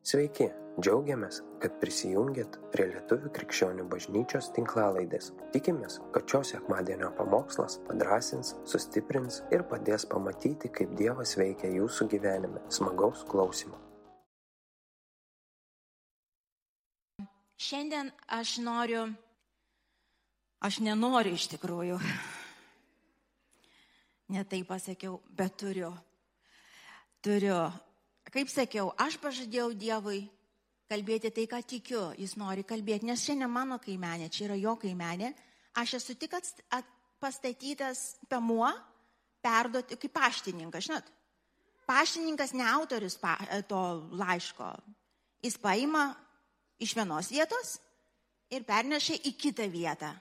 Sveiki, 0.00 0.46
džiaugiamės, 0.80 1.42
kad 1.60 1.74
prisijungiat 1.76 2.54
prie 2.72 2.86
Lietuvių 2.88 3.28
krikščionių 3.36 3.82
bažnyčios 3.92 4.46
tinklalaidės. 4.56 5.26
Tikimės, 5.52 5.98
kad 6.14 6.24
šios 6.24 6.54
sekmadienio 6.54 7.10
pamokslas 7.18 7.76
padrasins, 7.84 8.54
sustiprins 8.64 9.42
ir 9.52 9.66
padės 9.68 10.06
pamatyti, 10.08 10.70
kaip 10.72 10.94
Dievas 10.96 11.34
veikia 11.36 11.68
jūsų 11.74 12.06
gyvenime. 12.14 12.62
Smagaus 12.72 13.26
klausimų. 13.28 13.76
Šiandien 17.60 18.08
aš 18.38 18.54
noriu, 18.64 19.04
aš 20.64 20.80
nenoriu 20.80 21.36
iš 21.36 21.50
tikrųjų, 21.58 22.00
netai 24.32 24.64
pasakiau, 24.64 25.20
bet 25.28 25.60
turiu, 25.60 25.92
turiu 27.20 27.60
kaip 28.34 28.50
sakiau, 28.52 28.92
aš 28.98 29.18
pažadėjau 29.22 29.72
Dievui 29.74 30.24
kalbėti 30.90 31.30
tai, 31.34 31.46
ką 31.50 31.60
tikiu, 31.66 32.02
jis 32.18 32.34
nori 32.40 32.64
kalbėti, 32.66 33.06
nes 33.06 33.22
šiandien 33.22 33.50
mano 33.50 33.78
kaimenė, 33.82 34.30
čia 34.32 34.48
yra 34.48 34.58
jo 34.58 34.74
kaimenė, 34.80 35.32
aš 35.78 35.98
esu 36.00 36.16
tik 36.18 36.34
pastatytas 37.20 38.16
pemuo, 38.30 38.70
perduoti 39.44 39.98
kaip 40.00 40.14
paštininkas, 40.16 40.88
žinot. 40.88 41.12
Paštininkas 41.90 42.54
ne 42.54 42.66
autorius 42.70 43.16
pa, 43.20 43.36
to 43.68 43.80
laiško. 44.18 44.72
Jis 45.42 45.56
paima 45.58 46.10
iš 46.80 46.94
vienos 46.96 47.30
vietos 47.32 47.78
ir 48.52 48.66
perneša 48.66 49.18
į 49.26 49.34
kitą 49.38 49.66
vietą. 49.70 50.12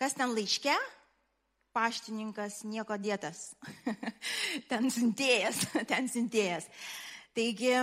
Kas 0.00 0.16
ten 0.16 0.32
laiške? 0.32 0.74
Paštininkas 1.76 2.62
nieko 2.66 2.96
dėtas. 2.98 3.52
ten 4.70 4.88
siuntėjas, 4.90 5.62
ten 5.90 6.08
siuntėjas. 6.10 6.66
Taigi, 7.36 7.76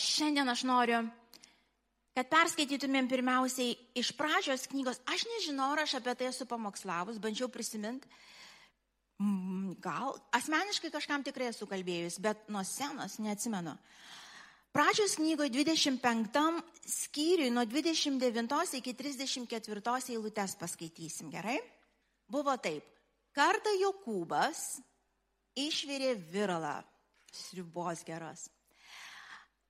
šiandien 0.00 0.48
aš 0.48 0.62
noriu, 0.64 1.02
kad 2.14 2.30
perskaitytumėm 2.30 3.08
pirmiausiai 3.10 3.74
iš 3.98 4.12
pradžios 4.16 4.68
knygos. 4.70 5.00
Aš 5.10 5.26
nežinau, 5.32 5.72
ar 5.74 5.84
aš 5.84 5.98
apie 5.98 6.14
tai 6.16 6.30
esu 6.30 6.46
pamokslavus, 6.48 7.20
bandžiau 7.22 7.50
prisiminti. 7.52 8.08
Mm, 9.22 9.76
gal 9.82 10.16
asmeniškai 10.34 10.90
kažkam 10.90 11.22
tikrai 11.26 11.52
esu 11.52 11.68
kalbėjus, 11.70 12.18
bet 12.22 12.48
nuo 12.50 12.64
senos 12.66 13.20
neatsimenu. 13.22 13.76
Pradžios 14.74 15.14
knygoje 15.20 15.52
25 15.54 16.40
skyriui 16.90 17.52
nuo 17.54 17.62
29 17.62 18.74
iki 18.80 18.94
34 18.98 20.16
eilutės 20.16 20.56
paskaitysim, 20.58 21.30
gerai? 21.30 21.60
Buvo 22.26 22.56
taip. 22.58 22.82
Kartą 23.34 23.70
Jokūbas 23.78 24.80
išvirė 25.58 26.16
viralą 26.32 26.80
sriubos 27.34 28.04
geros. 28.06 28.48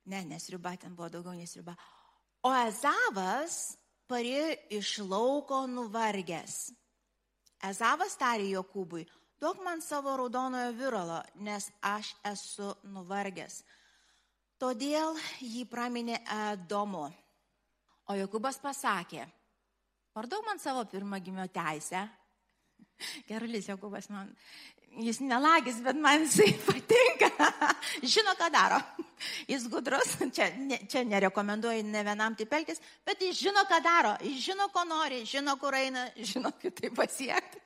Ne, 0.05 0.21
nesriuba, 0.29 0.75
ten 0.77 0.95
buvo 0.95 1.09
daugiau 1.09 1.33
nesriuba. 1.37 1.73
O 2.45 2.51
Ezavas 2.53 3.75
parėjo 4.09 4.49
iš 4.77 4.97
lauko 5.01 5.63
nuvargęs. 5.69 6.69
Ezavas 7.65 8.13
tarė 8.21 8.51
Jokūbui, 8.51 9.05
duok 9.41 9.63
man 9.65 9.81
savo 9.81 10.13
raudonojo 10.19 10.75
viralo, 10.77 11.21
nes 11.41 11.71
aš 11.81 12.11
esu 12.29 12.69
nuvargęs. 12.93 13.63
Todėl 14.61 15.17
jį 15.41 15.65
praminė 15.67 16.19
Edomu. 16.51 17.07
O 18.05 18.13
Jokūbas 18.13 18.61
pasakė, 18.61 19.25
parduok 20.13 20.45
man 20.45 20.61
savo 20.61 20.85
pirmagimio 20.91 21.47
teisę. 21.49 22.05
Gerulis 23.29 23.67
Jokūbas 23.71 24.11
man 24.13 24.29
jis 25.01 25.19
nelagis, 25.23 25.81
bet 25.83 25.97
man 25.99 26.25
jisai 26.25 26.53
patinka. 26.67 27.31
Žino, 28.03 28.35
ką 28.39 28.49
daro. 28.53 28.79
Jis 29.47 29.65
gudrus, 29.71 30.15
čia, 30.35 30.49
ne, 30.59 30.79
čia 30.91 31.05
nerekomenduoju 31.07 31.85
ne 31.87 32.03
vienam 32.05 32.35
taip 32.37 32.53
elgtis, 32.57 32.81
bet 33.05 33.21
jis 33.23 33.39
žino, 33.47 33.63
ką 33.69 33.79
daro. 33.83 34.13
Jis 34.23 34.41
žino, 34.49 34.67
ko 34.73 34.83
nori, 34.87 35.23
žino, 35.27 35.55
kur 35.61 35.75
eina, 35.77 36.07
žino, 36.31 36.51
kaip 36.61 36.79
tai 36.79 36.91
pasiekti. 36.95 37.61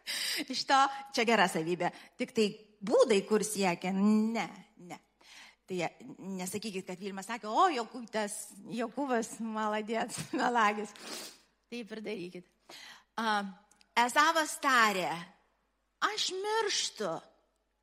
Iš 0.50 0.66
to 0.70 0.80
čia 1.16 1.26
gera 1.28 1.50
savybė. 1.52 1.92
Tik 2.20 2.36
tai 2.36 2.50
būdai, 2.86 3.22
kur 3.28 3.46
siekia, 3.46 3.94
ne, 3.96 4.46
ne. 4.86 5.00
Tai 5.70 5.90
nesakykit, 6.40 6.86
kad 6.88 7.02
Vilma 7.02 7.22
sakė, 7.22 7.50
o 7.50 7.68
Jokūbas, 7.70 8.38
Jokūbas, 8.74 9.36
maladėts, 9.44 10.18
melagis. 10.34 10.94
Taip 11.70 11.92
ir 11.94 12.02
darykit. 12.06 12.48
Uh, 13.20 13.44
Esavas 14.00 14.56
tarė, 14.64 15.12
aš 16.02 16.30
mirštu, 16.36 17.12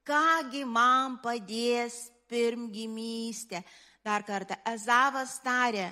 kągi 0.06 0.64
man 0.68 1.18
padės 1.22 2.06
pirmgimystė. 2.30 3.62
Dar 4.06 4.22
kartą, 4.26 4.58
Ezavas 4.70 5.38
tarė, 5.42 5.88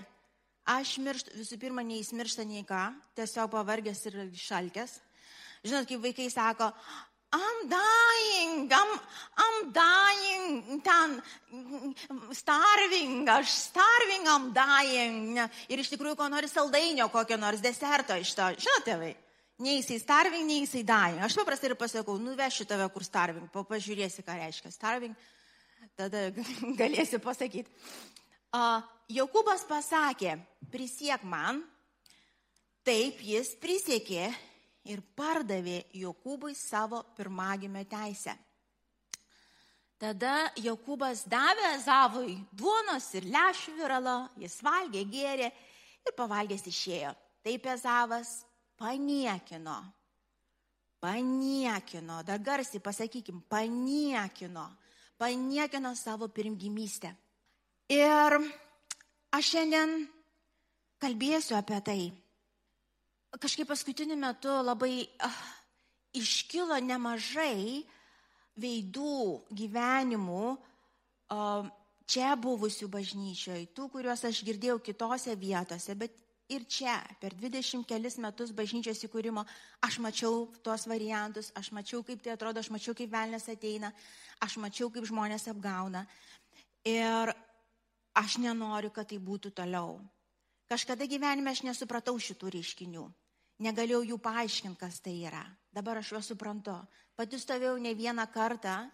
aš 0.70 0.98
mirštu, 1.02 1.34
visų 1.38 1.58
pirma, 1.60 1.82
nei 1.82 1.98
jis 1.98 2.12
miršta 2.14 2.46
nei 2.46 2.62
ką, 2.66 2.86
tiesiog 3.18 3.50
pavargęs 3.52 4.04
ir 4.10 4.20
šalkęs. 4.38 5.00
Žinot, 5.64 5.88
kaip 5.88 6.04
vaikai 6.04 6.28
sako, 6.30 6.70
I'm 7.34 7.68
dying, 7.68 8.70
I'm, 8.70 9.00
I'm 9.36 9.72
dying, 9.72 10.80
ten, 10.86 11.22
starving, 12.30 13.28
aš 13.28 13.50
starving, 13.50 14.28
I'm 14.28 14.52
dying. 14.54 15.40
Ir 15.66 15.82
iš 15.82 15.90
tikrųjų, 15.90 16.14
ko 16.20 16.28
nori 16.30 16.46
saldainio, 16.46 17.08
kokio 17.10 17.40
nors 17.40 17.64
deserto 17.64 18.14
iš 18.20 18.36
to. 18.38 18.52
Žinote, 18.54 18.86
tėvai? 18.86 19.12
Nei 19.62 19.76
jisai 19.78 20.00
starving, 20.02 20.46
nei 20.48 20.64
jisai 20.64 20.82
dying. 20.82 21.20
Aš 21.22 21.36
paprastai 21.38 21.70
ir 21.70 21.76
pasakau, 21.78 22.16
nuvešiu 22.18 22.66
tave 22.66 22.88
kur 22.90 23.04
starving, 23.06 23.46
pažiūrėsi, 23.54 24.24
ką 24.26 24.34
reiškia 24.40 24.72
starving, 24.74 25.14
tada 25.94 26.26
galėsi 26.80 27.20
pasakyti. 27.22 27.70
Uh, 28.54 28.82
Jokūbas 29.14 29.62
pasakė, 29.68 30.38
prisiek 30.72 31.22
man, 31.28 31.60
taip 32.86 33.20
jis 33.22 33.52
prisiekė 33.62 34.26
ir 34.90 35.02
pardavė 35.14 35.84
Jokūbui 36.00 36.56
savo 36.58 37.04
pirmagimio 37.14 37.84
teisę. 37.86 38.34
Tada 40.02 40.50
Jokūbas 40.58 41.22
davė 41.30 41.70
Zavui 41.84 42.34
duonos 42.50 43.06
ir 43.14 43.28
lešių 43.30 43.76
viralo, 43.78 44.16
jis 44.42 44.58
valgė, 44.66 45.04
gėrė 45.06 45.52
ir 46.04 46.16
pavalgęs 46.18 46.66
išėjo. 46.68 47.14
Taip 47.46 47.70
Ezavas 47.70 48.40
paniekino. 48.78 49.76
Paniekino, 51.04 52.22
dar 52.24 52.40
garsiai 52.40 52.80
pasakykim, 52.80 53.42
paniekino. 53.48 54.64
Paniekino 55.18 55.94
savo 55.94 56.28
pirmgimystę. 56.28 57.12
Ir 57.92 58.38
aš 59.34 59.50
šiandien 59.52 60.06
kalbėsiu 61.02 61.58
apie 61.58 61.80
tai. 61.84 62.00
Kažkaip 63.34 63.68
paskutiniu 63.68 64.16
metu 64.16 64.52
labai 64.64 65.04
uh, 65.04 65.38
iškilo 66.16 66.78
nemažai 66.80 67.82
veidų 68.56 69.44
gyvenimų 69.52 70.44
uh, 70.54 71.66
čia 72.06 72.34
buvusių 72.38 72.88
bažnyčioje, 72.92 73.66
tų, 73.74 73.88
kuriuos 73.92 74.24
aš 74.28 74.42
girdėjau 74.46 74.78
kitose 74.84 75.34
vietose, 75.40 75.96
bet 75.98 76.14
ir 76.48 76.64
čia 76.68 76.98
per 77.20 77.34
20 77.38 77.86
kelis 77.88 78.18
metus 78.20 78.52
bažnyčios 78.52 79.00
įkūrimo 79.06 79.44
aš 79.84 79.98
mačiau 80.04 80.46
tuos 80.64 80.86
variantus, 80.90 81.50
aš 81.56 81.70
mačiau, 81.72 82.02
kaip 82.04 82.22
tai 82.22 82.34
atrodo, 82.34 82.60
aš 82.60 82.70
mačiau, 82.74 82.94
kaip 82.96 83.12
velnės 83.12 83.48
ateina, 83.48 83.92
aš 84.44 84.58
mačiau, 84.60 84.90
kaip 84.92 85.06
žmonės 85.08 85.48
apgauna. 85.52 86.04
Ir 86.84 87.32
aš 88.14 88.38
nenoriu, 88.44 88.92
kad 88.92 89.08
tai 89.08 89.18
būtų 89.18 89.54
toliau. 89.56 90.00
Kažkada 90.68 91.08
gyvenime 91.08 91.52
aš 91.52 91.64
nesupratau 91.64 92.16
šitų 92.20 92.52
reiškinių. 92.58 93.04
Negalėjau 93.64 94.02
jų 94.10 94.18
paaiškinti, 94.18 94.80
kas 94.80 95.00
tai 95.00 95.14
yra. 95.28 95.44
Dabar 95.72 96.00
aš 96.00 96.12
juos 96.12 96.28
suprantu. 96.32 96.74
Pati 97.14 97.38
stovėjau 97.38 97.78
ne 97.78 97.92
vieną 97.94 98.24
kartą, 98.34 98.88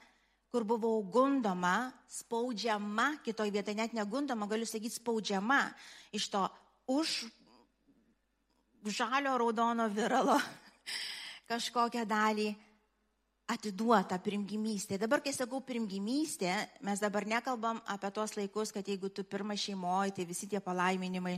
kur 0.52 0.66
buvau 0.66 1.00
gundoma, 1.06 1.90
spaudžiama, 2.10 3.22
kitoj 3.24 3.50
vietoje 3.54 3.78
net 3.78 3.94
negundoma, 3.96 4.48
galiu 4.50 4.66
sakyti, 4.68 4.98
spaudžiama 4.98 5.62
iš 6.12 6.28
to 6.32 6.42
už 6.90 7.30
žalio 8.86 9.36
raudono 9.38 9.88
viralo 9.92 10.38
kažkokią 11.50 12.04
dalį 12.08 12.48
atiduota 13.50 14.18
primgimystė. 14.22 14.98
Dabar, 15.00 15.22
kai 15.24 15.32
sakau 15.34 15.60
primgimystė, 15.66 16.52
mes 16.86 17.02
dabar 17.02 17.26
nekalbam 17.26 17.80
apie 17.90 18.10
tos 18.14 18.36
laikus, 18.38 18.70
kad 18.74 18.86
jeigu 18.86 19.10
tu 19.10 19.24
pirmą 19.26 19.56
šeimoji, 19.58 20.14
tai 20.16 20.26
visi 20.28 20.48
tie 20.50 20.60
palaiminimai, 20.62 21.34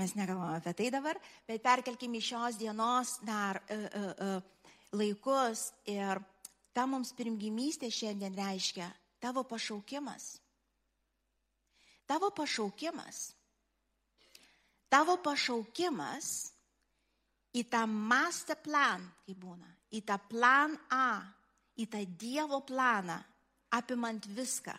mes 0.00 0.14
nekalbam 0.18 0.56
apie 0.56 0.74
tai 0.78 0.90
dabar, 0.90 1.20
bet 1.46 1.62
perkelkime 1.62 2.18
iš 2.18 2.32
šios 2.32 2.58
dienos 2.58 3.16
dar 3.26 3.62
uh, 3.62 3.86
uh, 3.86 4.10
uh, 4.26 4.70
laikus 4.98 5.70
ir 5.90 6.18
ta 6.74 6.86
mums 6.90 7.14
primgimystė 7.18 7.90
šiandien 7.94 8.34
reiškia 8.34 8.90
tavo 9.22 9.44
pašaukimas. 9.46 10.40
Tavo 12.10 12.32
pašaukimas 12.34 13.28
tavo 14.90 15.16
pašaukimas 15.22 16.50
į 17.56 17.64
tą 17.70 17.86
master 17.86 18.58
plan, 18.62 19.02
kaip 19.26 19.38
būna, 19.42 19.68
į 19.94 20.02
tą 20.06 20.18
plan 20.30 20.76
A, 20.94 21.22
į 21.78 21.86
tą 21.90 22.04
Dievo 22.18 22.60
planą, 22.66 23.18
apimant 23.70 24.26
viską. 24.26 24.76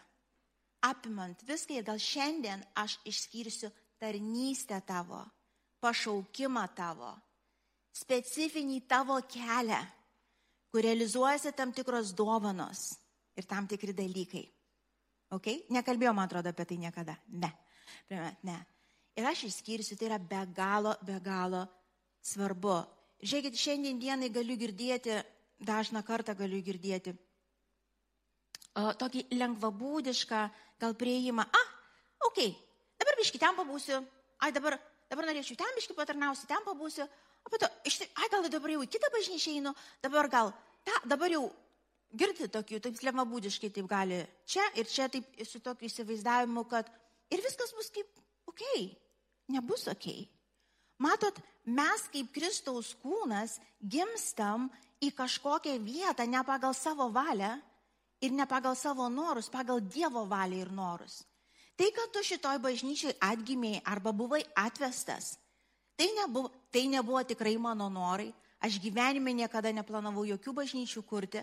apimant 0.81 1.43
viską 1.45 1.75
ir 1.77 1.83
gal 1.85 1.99
šiandien 2.01 2.63
aš 2.75 2.97
išskirsiu 3.05 3.69
tarnystę 4.01 4.81
tavo, 4.81 5.21
pašaukimą 5.79 6.63
tavo, 6.73 7.11
specifinį 7.93 8.79
tavo 8.89 9.19
kelią, 9.29 9.77
kur 10.71 10.81
realizuojasi 10.81 11.53
tam 11.53 11.71
tikros 11.71 12.15
dovanos 12.17 12.95
ir 13.37 13.45
tam 13.45 13.67
tikri 13.67 13.93
dalykai. 13.93 14.43
Ok? 15.31 15.69
Nekalbėjau, 15.69 16.15
man 16.17 16.25
atrodo, 16.25 16.49
apie 16.49 16.65
tai 16.65 16.77
niekada. 16.77 17.15
Ne. 17.27 17.51
Ne. 18.43 18.57
Ir 19.19 19.27
aš 19.27 19.45
išskirsiu, 19.49 19.97
tai 19.99 20.07
yra 20.07 20.19
be 20.19 20.45
galo, 20.55 20.95
be 21.03 21.17
galo 21.23 21.65
svarbu. 22.23 22.77
Žiūrėkit, 23.21 23.57
šiandien 23.59 23.99
dienai 24.01 24.31
galiu 24.33 24.55
girdėti, 24.57 25.19
dažną 25.61 26.01
kartą 26.05 26.33
galiu 26.37 26.61
girdėti 26.65 27.13
o, 28.75 28.91
tokį 28.97 29.25
lengvabūdišką 29.35 30.41
gal 30.81 30.95
prieimą. 30.99 31.45
A, 31.45 31.63
ok, 32.27 32.39
dabar 33.01 33.19
biški 33.19 33.41
ten 33.41 33.57
pabūsiu, 33.57 33.99
ai 34.45 34.51
dabar, 34.55 34.77
dabar 35.11 35.27
norėčiau 35.29 35.59
ten 35.59 35.75
biški 35.77 35.97
patarnausiu, 35.97 36.47
ten 36.49 36.63
pabūsiu, 36.67 37.07
o 37.45 37.51
po 37.51 37.59
to, 37.61 37.69
ai 38.21 38.29
gal 38.31 38.47
dabar 38.49 38.75
jau 38.75 38.85
į 38.85 38.91
kitą 38.91 39.11
bažnyčią 39.13 39.57
einu, 39.59 39.75
dabar 40.03 40.29
gal, 40.31 40.53
ta, 40.87 41.01
dabar 41.09 41.33
jau 41.33 41.45
girdi 42.17 42.47
tokių, 42.51 42.81
taip 42.83 43.03
lengvabūdiškai 43.07 43.71
taip 43.75 43.87
gali 43.91 44.23
čia 44.49 44.65
ir 44.79 44.89
čia 44.91 45.07
taip 45.11 45.27
su 45.47 45.61
tokiu 45.63 45.87
įsivaizdavimu, 45.87 46.65
kad 46.71 46.89
ir 47.31 47.43
viskas 47.43 47.71
bus 47.75 47.91
kaip 47.93 48.09
ok, 48.51 48.63
nebus 49.55 49.87
ok. 49.87 50.07
Matot, 51.01 51.39
mes 51.65 52.05
kaip 52.13 52.29
Kristaus 52.35 52.93
kūnas 53.01 53.57
gimstam 53.81 54.67
į 55.01 55.09
kažkokią 55.17 55.79
vietą 55.81 56.27
ne 56.29 56.43
pagal 56.45 56.75
savo 56.77 57.09
valią 57.09 57.55
ir 58.21 58.35
ne 58.35 58.45
pagal 58.45 58.77
savo 58.77 59.09
norus, 59.09 59.49
pagal 59.49 59.81
Dievo 59.81 60.27
valią 60.29 60.61
ir 60.61 60.71
norus. 60.71 61.23
Tai, 61.73 61.87
kad 61.95 62.11
tu 62.13 62.21
šitoj 62.21 62.59
bažnyčiai 62.61 63.15
atgimėjai 63.25 63.81
arba 63.89 64.11
buvai 64.13 64.43
atvestas, 64.59 65.33
tai 65.97 66.11
nebuvo, 66.13 66.51
tai 66.69 66.85
nebuvo 66.91 67.23
tikrai 67.25 67.55
mano 67.57 67.89
norai. 67.89 68.29
Aš 68.61 68.77
gyvenime 68.77 69.33
niekada 69.33 69.71
neplanavau 69.73 70.21
jokių 70.27 70.53
bažnyčių 70.59 71.01
kurti. 71.09 71.41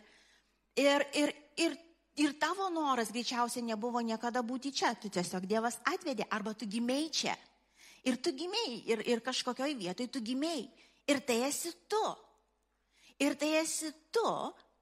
Ir, 0.78 1.02
ir, 1.18 1.32
ir, 1.58 1.74
ir 2.18 2.34
tavo 2.38 2.68
noras 2.72 3.12
greičiausiai 3.14 3.64
nebuvo 3.64 4.02
niekada 4.04 4.42
būti 4.42 4.72
čia. 4.74 4.94
Tu 4.98 5.10
tiesiog 5.12 5.46
Dievas 5.46 5.78
atvedė 5.86 6.26
arba 6.30 6.54
tu 6.54 6.66
gimėjai 6.66 7.10
čia. 7.10 7.34
Ir 8.06 8.18
tu 8.22 8.32
gimėjai 8.34 8.78
ir, 8.92 9.02
ir 9.14 9.24
kažkokioj 9.24 9.74
vietoj 9.78 10.08
tu 10.12 10.22
gimėjai. 10.24 10.68
Ir 11.08 11.20
tai 11.24 11.42
esi 11.48 11.72
tu. 11.88 12.04
Ir 13.18 13.34
tai 13.34 13.54
esi 13.58 13.90
tu, 14.14 14.28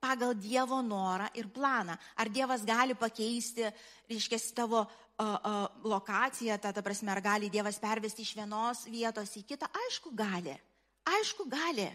pagal 0.03 0.35
Dievo 0.37 0.83
norą 0.85 1.29
ir 1.35 1.49
planą. 1.49 1.97
Ar 2.17 2.29
Dievas 2.29 2.65
gali 2.67 2.95
pakeisti, 2.95 3.65
reiškia, 4.11 4.41
tavo 4.55 4.83
uh, 4.85 4.89
uh, 5.25 5.67
lokaciją, 5.85 6.59
ta, 6.61 6.73
ta 6.73 6.85
prasme, 6.85 7.11
ar 7.13 7.23
gali 7.25 7.51
Dievas 7.51 7.81
pervesti 7.81 8.23
iš 8.23 8.35
vienos 8.37 8.85
vietos 8.91 9.33
į 9.41 9.47
kitą? 9.49 9.71
Aišku, 9.87 10.13
gali. 10.17 10.57
Aišku, 11.07 11.49
gali. 11.49 11.89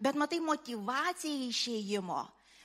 Bet 0.00 0.16
matai, 0.16 0.40
motivacija 0.44 1.48
išėjimo, 1.48 2.20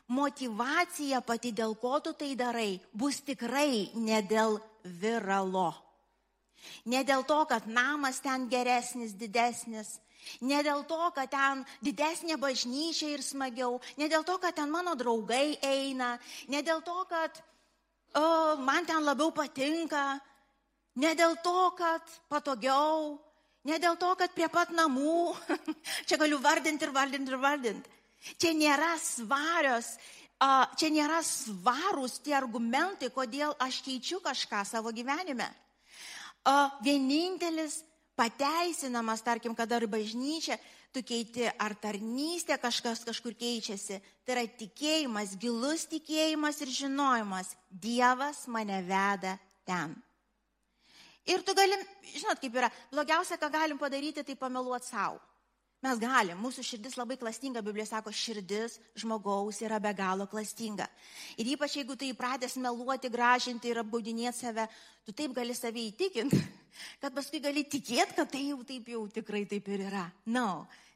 motivacija 0.07 1.21
pati, 1.25 1.51
dėl 1.51 1.75
ko 1.81 1.99
tu 2.03 2.13
tai 2.13 2.35
darai, 2.37 2.79
bus 2.93 3.21
tikrai 3.25 3.91
ne 3.95 4.21
dėl 4.21 4.59
viralo. 4.83 5.71
Ne 6.89 7.03
dėl 7.05 7.23
to, 7.29 7.43
kad 7.49 7.67
namas 7.69 8.19
ten 8.21 8.49
geresnis, 8.49 9.13
didesnis, 9.13 9.99
Ne 10.41 10.61
dėl 10.65 10.83
to, 10.89 10.97
kad 11.13 11.29
ten 11.29 11.63
didesnė 11.85 12.37
bažnyčia 12.41 13.11
ir 13.13 13.21
smagiau, 13.21 13.79
ne 13.97 14.07
dėl 14.09 14.23
to, 14.25 14.37
kad 14.41 14.55
ten 14.57 14.71
mano 14.73 14.95
draugai 14.97 15.57
eina, 15.61 16.15
ne 16.49 16.61
dėl 16.65 16.81
to, 16.81 16.95
kad 17.09 17.41
o, 18.17 18.57
man 18.57 18.87
ten 18.89 19.05
labiau 19.05 19.31
patinka, 19.35 20.19
ne 20.97 21.13
dėl 21.15 21.37
to, 21.45 21.69
kad 21.77 22.15
patogiau, 22.31 23.19
ne 23.69 23.79
dėl 23.81 23.99
to, 24.01 24.13
kad 24.17 24.33
prie 24.33 24.49
pat 24.49 24.73
namų, 24.73 25.35
čia 26.09 26.17
galiu 26.21 26.41
vardinti 26.41 26.87
ir 26.87 26.95
vardinti 26.95 27.33
ir 27.33 27.41
vardinti. 27.41 27.94
Čia 28.41 28.53
nėra 28.57 28.95
svarios, 29.01 29.95
čia 30.79 30.89
nėra 30.93 31.21
svarūs 31.23 32.19
tie 32.25 32.35
argumentai, 32.37 33.11
kodėl 33.13 33.53
aš 33.61 33.81
keičiu 33.85 34.21
kažką 34.23 34.63
savo 34.65 34.93
gyvenime. 34.95 35.47
Vienintelis 36.85 37.83
pateisinamas, 38.17 39.21
tarkim, 39.25 39.55
kad 39.55 39.71
ar 39.71 39.85
bažnyčia, 39.89 40.57
tu 40.95 41.03
keiti 41.03 41.43
ar 41.59 41.75
tarnystė 41.75 42.57
kažkas 42.61 43.03
kažkur 43.07 43.35
keičiasi. 43.35 43.99
Tai 44.23 44.37
yra 44.37 44.45
tikėjimas, 44.47 45.35
gilus 45.41 45.85
tikėjimas 45.91 46.61
ir 46.63 46.71
žinojimas. 46.71 47.51
Dievas 47.69 48.45
mane 48.47 48.79
veda 48.87 49.35
ten. 49.67 49.95
Ir 51.25 51.41
tu 51.41 51.55
galim, 51.57 51.81
žinot 52.13 52.39
kaip 52.39 52.53
yra, 52.53 52.69
blogiausia, 52.93 53.37
ką 53.41 53.49
galim 53.51 53.81
padaryti, 53.81 54.23
tai 54.23 54.37
pameluoti 54.37 54.93
savo. 54.93 55.19
Mes 55.85 55.99
galim, 56.01 56.39
mūsų 56.41 56.63
širdis 56.65 56.95
labai 56.97 57.13
klastinga, 57.21 57.61
Biblija 57.61 57.85
sako, 57.85 58.09
širdis 58.09 58.79
žmogaus 58.97 59.59
yra 59.61 59.77
be 59.77 59.91
galo 59.93 60.25
klastinga. 60.25 60.87
Ir 61.37 61.51
ypač 61.51 61.75
jeigu 61.77 61.93
tu 61.93 62.07
įpratęs 62.07 62.55
meluoti, 62.63 63.11
gražinti 63.13 63.69
ir 63.69 63.83
apgaudinėti 63.83 64.39
save, 64.39 64.65
tu 65.05 65.13
taip 65.13 65.35
gali 65.37 65.53
save 65.53 65.83
įtikinti, 65.91 66.39
kad 67.03 67.13
paskui 67.13 67.43
gali 67.43 67.67
tikėti, 67.69 68.17
kad 68.17 68.31
tai 68.33 68.47
jau 68.47 68.63
taip 68.65 68.89
jau 68.95 69.03
tikrai 69.19 69.43
taip 69.51 69.69
ir 69.75 69.85
yra. 69.91 70.07
Na, 70.25 70.33
no, 70.39 70.47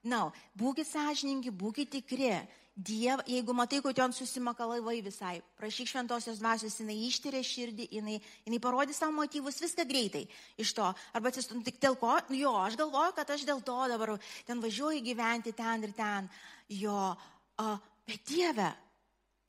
na, 0.03 0.15
no. 0.15 0.23
būkite 0.55 0.87
sąžiningi, 0.93 1.51
būkite 1.51 1.99
tikri. 1.99 2.33
Diev, 2.79 3.19
jeigu 3.27 3.51
matai, 3.51 3.81
kad 3.83 3.97
ten 3.97 4.13
susimakalavai 4.15 5.01
visai, 5.03 5.41
prašyk 5.59 5.89
šventosios 5.89 6.37
dvasios, 6.39 6.77
jinai 6.79 6.95
ištyrė 7.09 7.41
širdį, 7.43 7.87
jinai, 7.91 8.13
jinai 8.45 8.59
parodys 8.63 9.01
tau 9.01 9.09
motyvus 9.11 9.57
viską 9.59 9.83
greitai 9.89 10.21
iš 10.55 10.71
to. 10.77 10.85
Arba 11.11 11.27
atsistum 11.27 11.59
tik 11.65 11.81
dėl 11.83 11.97
ko, 11.99 12.13
nu 12.29 12.39
jo, 12.39 12.53
aš 12.55 12.77
galvoju, 12.79 13.17
kad 13.17 13.33
aš 13.35 13.43
dėl 13.49 13.59
to 13.67 13.75
dabar 13.91 14.13
ten 14.47 14.63
važiuoju 14.63 15.03
gyventi 15.03 15.51
ten 15.57 15.83
ir 15.83 15.91
ten. 15.97 16.29
Jo, 16.71 17.17
a, 17.59 17.75
bet 18.07 18.23
Dieve, 18.31 18.69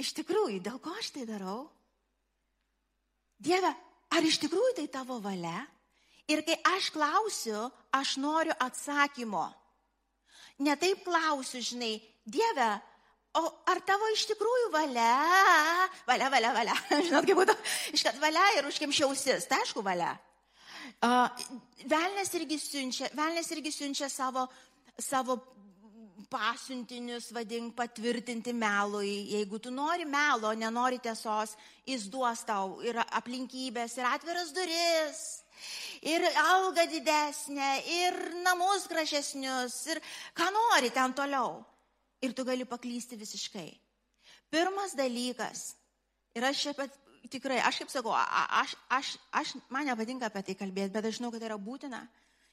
iš 0.03 0.11
tikrųjų, 0.19 0.59
dėl 0.67 0.83
ko 0.83 0.97
aš 0.99 1.13
tai 1.15 1.29
darau? 1.31 1.69
Dieve, 3.39 3.71
ar 4.11 4.27
iš 4.27 4.43
tikrųjų 4.43 4.75
tai 4.81 4.89
tavo 4.91 5.21
valia? 5.23 5.69
Ir 6.27 6.43
kai 6.43 6.59
aš 6.75 6.91
klausiu, 6.99 7.69
aš 7.95 8.19
noriu 8.19 8.59
atsakymo. 8.59 9.47
Ne 10.61 10.77
taip 10.77 11.05
klausiu, 11.07 11.63
žinai, 11.65 11.97
Dieve, 12.29 12.71
O 13.39 13.43
ar 13.71 13.79
tavo 13.87 14.09
iš 14.11 14.25
tikrųjų 14.33 14.73
valia? 14.75 15.11
Valia, 16.09 16.27
valia, 16.33 16.51
valia. 16.51 16.75
Žinot, 17.07 17.29
kaip 17.29 17.39
būtų, 17.39 17.55
iškat 17.95 18.17
valia 18.19 18.43
ir 18.57 18.67
užkimšiausis. 18.67 19.47
Tai 19.47 19.61
aišku, 19.63 19.85
valia. 19.87 20.17
Uh, 20.99 21.31
velnės 21.87 22.35
irgi 22.35 22.59
siunčia, 22.59 23.07
velnės 23.15 23.53
irgi 23.55 23.71
siunčia 23.71 24.09
savo, 24.11 24.49
savo 24.99 25.39
pasiuntinius, 26.31 27.31
vadink, 27.35 27.75
patvirtinti 27.77 28.55
melui. 28.55 29.27
Jeigu 29.35 29.59
tu 29.59 29.73
nori 29.75 30.07
melo, 30.07 30.53
nenori 30.55 31.01
tiesos, 31.03 31.57
jis 31.87 32.07
duos 32.13 32.45
tau 32.47 32.79
ir 32.87 33.01
aplinkybės, 33.03 33.99
ir 33.99 34.07
atviras 34.09 34.55
duris, 34.55 35.25
ir 36.07 36.25
algą 36.47 36.87
didesnę, 36.95 37.73
ir 37.99 38.23
namus 38.47 38.87
gražesnius, 38.89 39.83
ir 39.91 40.01
ką 40.39 40.49
nori 40.55 40.95
ten 40.95 41.13
toliau 41.19 41.59
ir 42.21 42.35
tu 42.37 42.45
gali 42.45 42.65
paklysti 42.69 43.17
visiškai. 43.17 43.69
Pirmas 44.51 44.95
dalykas, 44.99 45.75
ir 46.35 46.45
aš 46.45 46.65
čia 46.65 46.75
pat, 46.77 46.95
tikrai, 47.33 47.61
aš 47.65 47.81
kaip 47.81 47.93
sakau, 47.93 48.15
aš, 48.15 48.75
aš, 48.91 49.15
aš, 49.33 49.55
man 49.71 49.87
nepatinka 49.89 50.29
apie 50.29 50.43
tai 50.49 50.57
kalbėti, 50.59 50.93
bet 50.95 51.07
aš 51.07 51.21
žinau, 51.21 51.31
kad 51.33 51.43
tai 51.43 51.51
yra 51.51 51.59
būtina. 51.61 52.03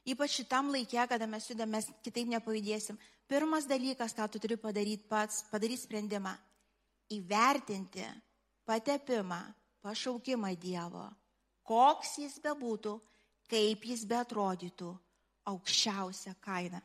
Ypač 0.08 0.38
šitam 0.40 0.70
laikė, 0.72 1.02
kada 1.12 1.28
mes 1.28 1.50
judame, 1.50 1.78
mes 1.78 1.88
kitaip 2.06 2.30
nepajudėsim. 2.32 3.00
Pirmas 3.28 3.68
dalykas, 3.68 4.16
ką 4.16 4.30
tu 4.32 4.40
turi 4.40 4.56
padaryti 4.56 5.04
pats, 5.10 5.42
padaryti 5.52 5.84
sprendimą. 5.84 6.32
Įvertinti 7.12 8.06
patepimą, 8.68 9.42
pašaukimą 9.84 10.54
Dievo. 10.60 11.08
Koks 11.68 12.18
jis 12.24 12.38
bebūtų, 12.44 12.94
kaip 13.52 13.84
jis 13.88 14.06
beatrodytų, 14.08 14.94
aukščiausia 15.52 16.36
kaina. 16.44 16.82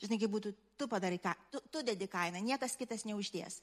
Žinai, 0.00 0.20
kaip 0.20 0.32
būtų 0.32 0.52
tu 0.80 0.88
padarai, 0.88 1.20
ką, 1.20 1.34
tu, 1.52 1.60
tu 1.72 1.84
dedi 1.84 2.08
kainą, 2.08 2.40
niekas 2.44 2.76
kitas 2.80 3.04
neuždės. 3.08 3.60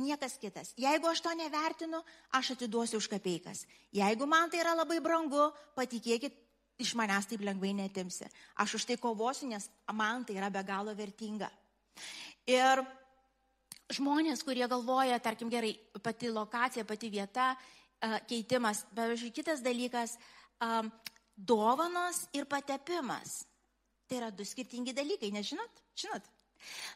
Niekas 0.00 0.36
kitas. 0.38 0.72
Jeigu 0.78 1.08
aš 1.10 1.20
to 1.24 1.32
nevertinu, 1.34 2.00
aš 2.36 2.52
atiduosiu 2.54 3.00
už 3.00 3.08
kapeikas. 3.10 3.64
Jeigu 3.92 4.28
man 4.28 4.52
tai 4.52 4.60
yra 4.62 4.76
labai 4.78 5.00
brangu, 5.02 5.48
patikėkit, 5.74 6.36
iš 6.80 6.94
manęs 6.98 7.28
taip 7.28 7.44
lengvai 7.44 7.74
netimsi. 7.76 8.26
Aš 8.60 8.78
už 8.80 8.86
tai 8.88 8.96
kovosiu, 9.00 9.48
nes 9.50 9.68
man 9.92 10.24
tai 10.24 10.38
yra 10.40 10.50
be 10.50 10.62
galo 10.66 10.94
vertinga. 10.96 11.50
Ir 12.48 12.82
žmonės, 13.92 14.42
kurie 14.46 14.66
galvoja, 14.70 15.18
tarkim 15.22 15.50
gerai, 15.52 15.74
pati 16.02 16.30
lokacija, 16.32 16.86
pati 16.88 17.10
vieta, 17.12 17.52
keitimas, 18.30 18.84
bet 18.96 19.20
kitas 19.34 19.60
dalykas, 19.62 20.16
dovanos 21.36 22.24
ir 22.32 22.48
patepimas. 22.48 23.42
Tai 24.08 24.18
yra 24.22 24.30
du 24.34 24.44
skirtingi 24.46 24.94
dalykai, 24.96 25.30
nežinot? 25.34 25.82
Žinot? 25.98 26.26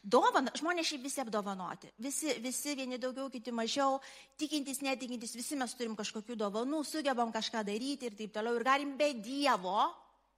Dovana, 0.02 0.52
žmonės 0.58 0.88
šiaip 0.90 1.04
visi 1.06 1.22
apdovanoti. 1.22 1.90
Visi, 2.02 2.34
visi 2.44 2.74
vieni 2.78 2.98
daugiau, 3.00 3.30
kiti 3.32 3.52
mažiau, 3.54 4.00
tikintis, 4.40 4.82
netikintis, 4.84 5.34
visi 5.36 5.58
mes 5.60 5.74
turim 5.78 5.96
kažkokių 5.98 6.36
dovanų, 6.40 6.82
sugebam 6.88 7.32
kažką 7.34 7.64
daryti 7.66 8.10
ir 8.10 8.18
taip 8.18 8.34
toliau. 8.34 8.58
Ir 8.58 8.66
galim 8.66 8.96
be 9.00 9.12
Dievo, 9.16 9.86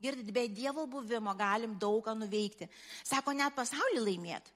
girdit, 0.02 0.30
be 0.34 0.46
Dievo 0.48 0.86
buvimo 0.90 1.34
galim 1.38 1.78
daug 1.80 2.04
ką 2.06 2.14
nuveikti. 2.18 2.70
Sako, 3.04 3.34
net 3.36 3.56
pasaulį 3.58 4.04
laimėti. 4.04 4.54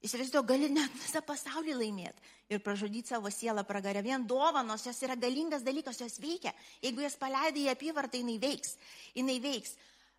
Įsivaizduoju, 0.00 0.46
gali 0.48 0.68
net 0.72 0.92
visą 0.96 1.20
pasaulį 1.20 1.74
laimėti 1.76 2.30
ir 2.50 2.62
pražudyti 2.64 3.12
savo 3.12 3.28
sielą 3.30 3.66
pragarę. 3.68 4.00
Vien 4.02 4.24
dovanos, 4.26 4.86
jos 4.86 5.00
yra 5.04 5.16
galingas 5.16 5.64
dalykas, 5.64 6.00
jos 6.00 6.16
veikia. 6.22 6.54
Jeigu 6.80 7.04
jas 7.04 7.18
paleidai 7.20 7.66
į 7.66 7.72
apyvartą, 7.74 8.16
jinai 8.22 8.38
veiks. 8.40 8.78
Jinai 9.14 9.36
veiks. 9.44 9.76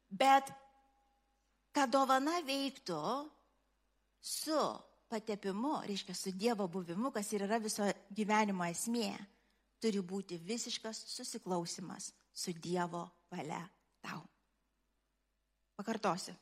Bet 0.09 0.51
kad 1.73 1.89
dovana 1.91 2.37
veiktų, 2.45 3.01
su 4.21 4.57
patepimu, 5.09 5.81
reiškia 5.87 6.15
su 6.15 6.31
Dievo 6.31 6.67
buvimu, 6.67 7.11
kas 7.11 7.33
ir 7.33 7.45
yra 7.47 7.59
viso 7.59 7.87
gyvenimo 8.15 8.63
esmė, 8.69 9.11
turi 9.81 9.99
būti 9.99 10.37
visiškas 10.37 11.03
susiklausimas 11.15 12.11
su 12.33 12.53
Dievo 12.53 13.03
valia 13.31 13.63
tau. 14.01 14.21
Pakartosiu. 15.75 16.35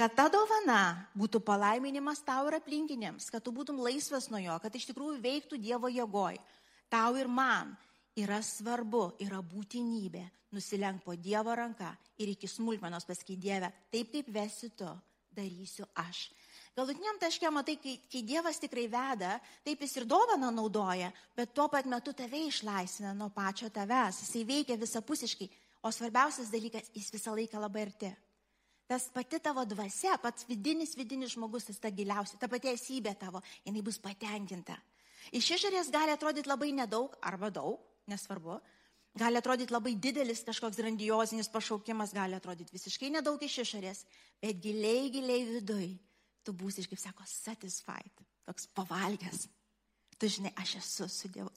Kad 0.00 0.14
ta 0.16 0.30
dovana 0.32 1.10
būtų 1.12 1.42
palaiminimas 1.44 2.22
tau 2.24 2.46
ir 2.48 2.56
aplinkiniams, 2.56 3.26
kad 3.28 3.44
tu 3.44 3.52
būtum 3.52 3.82
laisvas 3.84 4.30
nuo 4.32 4.40
jo, 4.40 4.54
kad 4.62 4.72
iš 4.72 4.86
tikrųjų 4.88 5.18
veiktų 5.20 5.58
Dievo 5.60 5.90
jėgoj, 5.92 6.38
tau 6.88 7.18
ir 7.20 7.28
man 7.28 7.74
yra 8.16 8.40
svarbu, 8.40 9.10
yra 9.20 9.42
būtinybė 9.44 10.24
nusilenk 10.56 11.04
po 11.04 11.14
Dievo 11.14 11.52
ranką 11.54 11.90
ir 12.16 12.32
iki 12.32 12.48
smulkmenos 12.48 13.04
pasakyti 13.04 13.36
Dievę, 13.44 13.68
taip 13.92 14.08
kaip 14.14 14.30
vesi 14.32 14.70
tu, 14.72 14.88
darysiu 15.36 15.84
aš. 16.00 16.30
Galutiniam 16.80 17.18
taške 17.20 17.48
matai, 17.52 17.74
kai, 17.76 17.98
kai 18.08 18.22
Dievas 18.24 18.56
tikrai 18.56 18.86
veda, 18.88 19.34
taip 19.66 19.82
jis 19.84 19.98
ir 19.98 20.06
dovana 20.08 20.48
naudoja, 20.48 21.10
bet 21.36 21.52
tuo 21.52 21.66
pat 21.68 21.84
metu 21.84 22.14
tave 22.16 22.40
išlaisvina 22.46 23.10
nuo 23.18 23.28
pačio 23.34 23.68
tavęs, 23.74 24.22
jisai 24.22 24.46
veikia 24.48 24.78
visapusiškai, 24.80 25.50
o 25.84 25.92
svarbiausias 25.92 26.48
dalykas, 26.48 26.88
jis 26.96 27.12
visą 27.12 27.36
laiką 27.36 27.60
labai 27.60 27.84
arti. 27.84 28.14
Tas 28.88 29.10
pati 29.12 29.42
tavo 29.44 29.66
dvasia, 29.68 30.16
pats 30.24 30.48
vidinis, 30.48 30.96
vidinis 30.96 31.36
žmogus, 31.36 31.68
tas 31.68 31.84
ta 31.84 31.92
giliausia, 31.92 32.40
ta 32.40 32.48
pati 32.48 32.72
esybė 32.72 33.12
tavo, 33.20 33.44
jinai 33.68 33.84
bus 33.84 34.00
patenkinta. 34.00 34.80
Iš 35.36 35.52
išorės 35.60 35.92
gali 35.92 36.16
atrodyti 36.16 36.48
labai 36.48 36.72
nedaug 36.72 37.12
arba 37.20 37.52
daug, 37.52 37.76
nesvarbu. 38.08 38.56
Gali 39.20 39.36
atrodyti 39.36 39.76
labai 39.76 39.98
didelis 40.00 40.46
kažkoks 40.48 40.80
grandiozinis 40.80 41.52
pašaukimas, 41.52 42.16
gali 42.16 42.40
atrodyti 42.40 42.72
visiškai 42.72 43.12
nedaug 43.12 43.42
iš 43.44 43.66
išorės, 43.68 44.06
bet 44.40 44.64
giliai, 44.64 45.10
giliai 45.12 45.44
viduje 45.58 45.98
tu 46.44 46.54
būsi, 46.56 46.86
kaip 46.88 47.00
sako, 47.00 47.26
satisfied, 47.28 48.22
toks 48.48 48.68
pavalgęs. 48.76 49.46
Tu 50.20 50.28
žinai, 50.28 50.52
aš 50.60 50.74
esu 50.82 51.08
su 51.08 51.28
Dievu. 51.32 51.48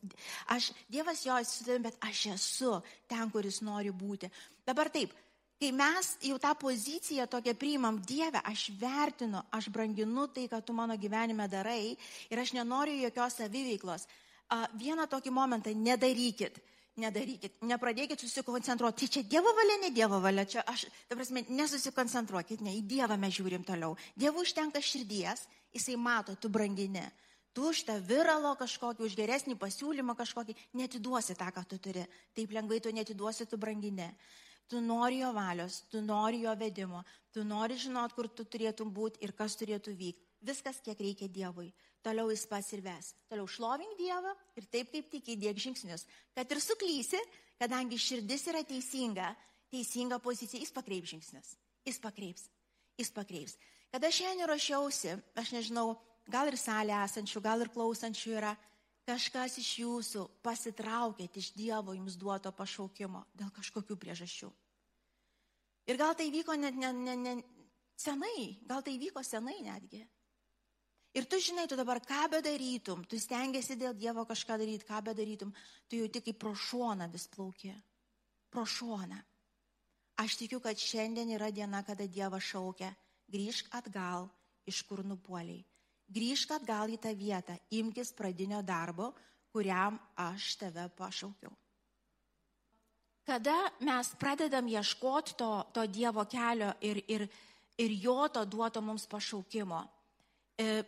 Aš, 0.56 0.70
dievas 0.88 1.26
jo 1.26 1.36
su 1.44 1.66
tavimi, 1.66 1.84
bet 1.84 1.98
aš 2.00 2.26
esu 2.38 2.78
ten, 3.12 3.28
kuris 3.32 3.60
nori 3.62 3.92
būti. 3.92 4.30
Dabar 4.64 4.88
taip, 4.94 5.12
kai 5.60 5.72
mes 5.76 6.14
jau 6.24 6.38
tą 6.40 6.54
poziciją 6.60 7.28
tokią 7.28 7.58
priimam, 7.60 8.00
Dieve, 8.08 8.40
aš 8.40 8.70
vertinu, 8.80 9.44
aš 9.52 9.68
branginu 9.68 10.30
tai, 10.32 10.48
ką 10.48 10.62
tu 10.64 10.76
mano 10.76 10.96
gyvenime 10.96 11.48
darai 11.52 11.98
ir 12.32 12.40
aš 12.40 12.56
nenoriu 12.56 13.02
jokios 13.04 13.36
saviveiklos. 13.42 14.08
Vieną 14.80 15.10
tokį 15.12 15.32
momentą 15.36 15.74
nedarykit 15.76 16.60
nedarykit, 17.00 17.58
nepradėkit 17.66 18.22
susikoncentruoti, 18.22 19.06
tai 19.06 19.12
čia 19.16 19.24
Dievo 19.36 19.54
valia, 19.58 19.80
ne 19.82 19.90
Dievo 19.96 20.20
valia, 20.22 20.46
čia 20.46 20.64
aš, 20.68 20.86
ta 21.10 21.18
prasme, 21.18 21.44
nesusikoncentruokit, 21.50 22.62
ne, 22.62 22.76
į 22.78 22.84
Dievą 22.90 23.18
mes 23.20 23.34
žiūrim 23.34 23.66
toliau. 23.66 23.98
Dievų 24.20 24.46
užtenka 24.46 24.82
širdies, 24.84 25.48
jisai 25.74 25.98
mato, 25.98 26.36
tu 26.36 26.52
brangini. 26.54 27.06
Tu 27.54 27.66
už 27.70 27.84
tą 27.86 28.00
viralo 28.02 28.56
kažkokį, 28.58 29.06
už 29.06 29.16
geresnį 29.18 29.58
pasiūlymą 29.62 30.16
kažkokį, 30.18 30.56
netiduosi 30.80 31.36
tą, 31.38 31.52
ką 31.54 31.66
tu 31.70 31.78
turi. 31.78 32.06
Taip 32.34 32.54
lengvai 32.54 32.80
tu 32.82 32.94
netiduosi, 32.94 33.46
tu 33.46 33.60
brangini. 33.62 34.10
Tu 34.70 34.82
nori 34.82 35.20
jo 35.22 35.30
valios, 35.36 35.84
tu 35.92 36.02
nori 36.02 36.42
jo 36.46 36.54
vedimo, 36.58 37.04
tu 37.34 37.44
nori 37.44 37.78
žinot, 37.78 38.16
kur 38.18 38.30
tu 38.30 38.46
turėtum 38.46 38.90
būti 38.90 39.22
ir 39.22 39.36
kas 39.38 39.58
turėtų 39.60 39.94
vykti. 39.94 40.23
Viskas, 40.44 40.82
kiek 40.84 41.00
reikia 41.00 41.32
Dievui 41.32 41.72
toliau 42.04 42.30
jis 42.32 42.46
pas 42.46 42.66
ir 42.76 42.84
ves. 42.84 43.14
Toliau 43.32 43.48
šlovink 43.48 43.96
Dievą 43.98 44.34
ir 44.60 44.68
taip 44.72 44.92
kaip 44.92 45.10
tik 45.12 45.32
įdėk 45.36 45.62
žingsnius. 45.64 46.06
Kad 46.36 46.52
ir 46.52 46.60
suklysi, 46.62 47.20
kadangi 47.62 48.00
širdis 48.00 48.48
yra 48.52 48.64
teisinga, 48.68 49.32
teisinga 49.72 50.20
pozicija, 50.24 50.62
jis 50.62 50.76
pakreips 50.76 51.14
žingsnius. 51.14 51.56
Jis 51.88 52.00
pakreips. 52.04 52.50
Jis 53.00 53.12
pakreips. 53.16 53.56
Kada 53.94 54.12
šiandien 54.12 54.50
ruošiausi, 54.50 55.16
aš 55.40 55.54
nežinau, 55.56 55.96
gal 56.30 56.50
ir 56.52 56.58
salė 56.60 56.96
esančių, 57.06 57.42
gal 57.46 57.64
ir 57.64 57.72
klausančių 57.74 58.36
yra, 58.40 58.54
kažkas 59.08 59.58
iš 59.62 59.72
jūsų 59.84 60.26
pasitraukėt 60.44 61.40
iš 61.40 61.54
Dievo 61.56 61.96
jums 61.96 62.18
duoto 62.20 62.52
pašaukimo 62.56 63.26
dėl 63.38 63.52
kažkokių 63.56 63.98
priežasčių. 64.00 64.52
Ir 65.92 66.00
gal 66.00 66.16
tai 66.16 66.30
vyko 66.32 66.56
net 66.56 66.78
ne, 66.80 66.94
ne, 66.96 67.16
ne, 67.20 67.34
senai, 68.00 68.54
gal 68.68 68.84
tai 68.86 68.96
vyko 69.02 69.24
senai 69.28 69.58
netgi. 69.66 70.06
Ir 71.14 71.28
tu 71.30 71.38
žinai, 71.38 71.68
tu 71.70 71.78
dabar 71.78 72.02
ką 72.02 72.26
bedarytum, 72.32 73.04
tu 73.06 73.20
stengiasi 73.22 73.78
dėl 73.78 73.94
Dievo 73.94 74.26
kažką 74.26 74.58
daryti, 74.58 74.88
ką 74.88 75.02
bedarytum, 75.06 75.52
tu 75.88 76.00
jau 76.00 76.08
tik 76.10 76.26
kaip 76.26 76.40
pro 76.42 76.56
šoną 76.58 77.06
vis 77.14 77.28
plauki. 77.30 77.74
Pro 78.50 78.66
šoną. 78.66 79.20
Aš 80.18 80.38
tikiu, 80.42 80.60
kad 80.62 80.78
šiandien 80.78 81.30
yra 81.36 81.52
diena, 81.54 81.84
kada 81.86 82.08
Dievas 82.10 82.46
šaukia, 82.50 82.90
grįžk 83.30 83.70
atgal, 83.78 84.28
iš 84.66 84.82
kur 84.90 85.04
nupoliai. 85.06 85.62
Grįžk 86.14 86.54
atgal 86.58 86.92
į 86.94 87.00
tą 87.02 87.14
vietą, 87.18 87.56
imkis 87.74 88.14
pradinio 88.14 88.62
darbo, 88.66 89.12
kuriam 89.54 90.00
aš 90.18 90.56
tave 90.62 90.88
pašaukiau. 90.98 91.54
Kada 93.24 93.56
mes 93.80 94.10
pradedam 94.20 94.68
ieškoti 94.68 95.38
to, 95.40 95.52
to 95.74 95.86
Dievo 95.88 96.26
kelio 96.26 96.74
ir, 96.82 97.00
ir, 97.08 97.28
ir 97.80 97.96
jo 98.02 98.18
to 98.28 98.44
duoto 98.46 98.82
mums 98.82 99.06
pašaukimo, 99.08 99.80
e, 100.58 100.84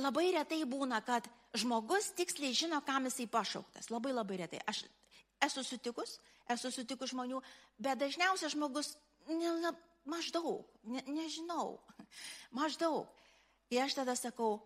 labai 0.00 0.30
retai 0.34 0.62
būna, 0.68 1.00
kad 1.04 1.26
žmogus 1.56 2.12
tiksliai 2.18 2.54
žino, 2.56 2.80
kam 2.86 3.08
jisai 3.08 3.28
pašauktas. 3.30 3.90
Labai 3.92 4.14
labai 4.14 4.40
retai. 4.42 4.62
Aš 4.68 4.84
esu 5.44 5.64
sutikus, 5.64 6.18
esu 6.50 6.72
sutikus 6.74 7.12
žmonių, 7.14 7.42
bet 7.78 8.00
dažniausiai 8.00 8.52
žmogus 8.52 8.96
ne, 9.28 9.52
ne, 9.62 9.72
maždaug, 10.08 10.66
ne, 10.84 11.04
nežinau, 11.06 11.78
maždaug. 12.58 13.06
Ir 13.68 13.84
aš 13.84 13.98
tada 14.00 14.16
sakau, 14.16 14.58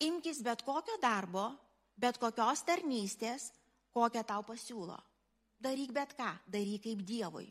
imkis 0.00 0.40
bet 0.44 0.64
kokio 0.64 0.96
darbo, 1.02 1.50
bet 2.00 2.18
kokios 2.20 2.64
tarnystės, 2.64 3.50
kokią 3.92 4.24
tau 4.24 4.44
pasiūlo. 4.46 4.96
Daryk 5.60 5.92
bet 5.92 6.14
ką, 6.16 6.30
daryk 6.46 6.86
kaip 6.86 7.02
Dievui. 7.02 7.48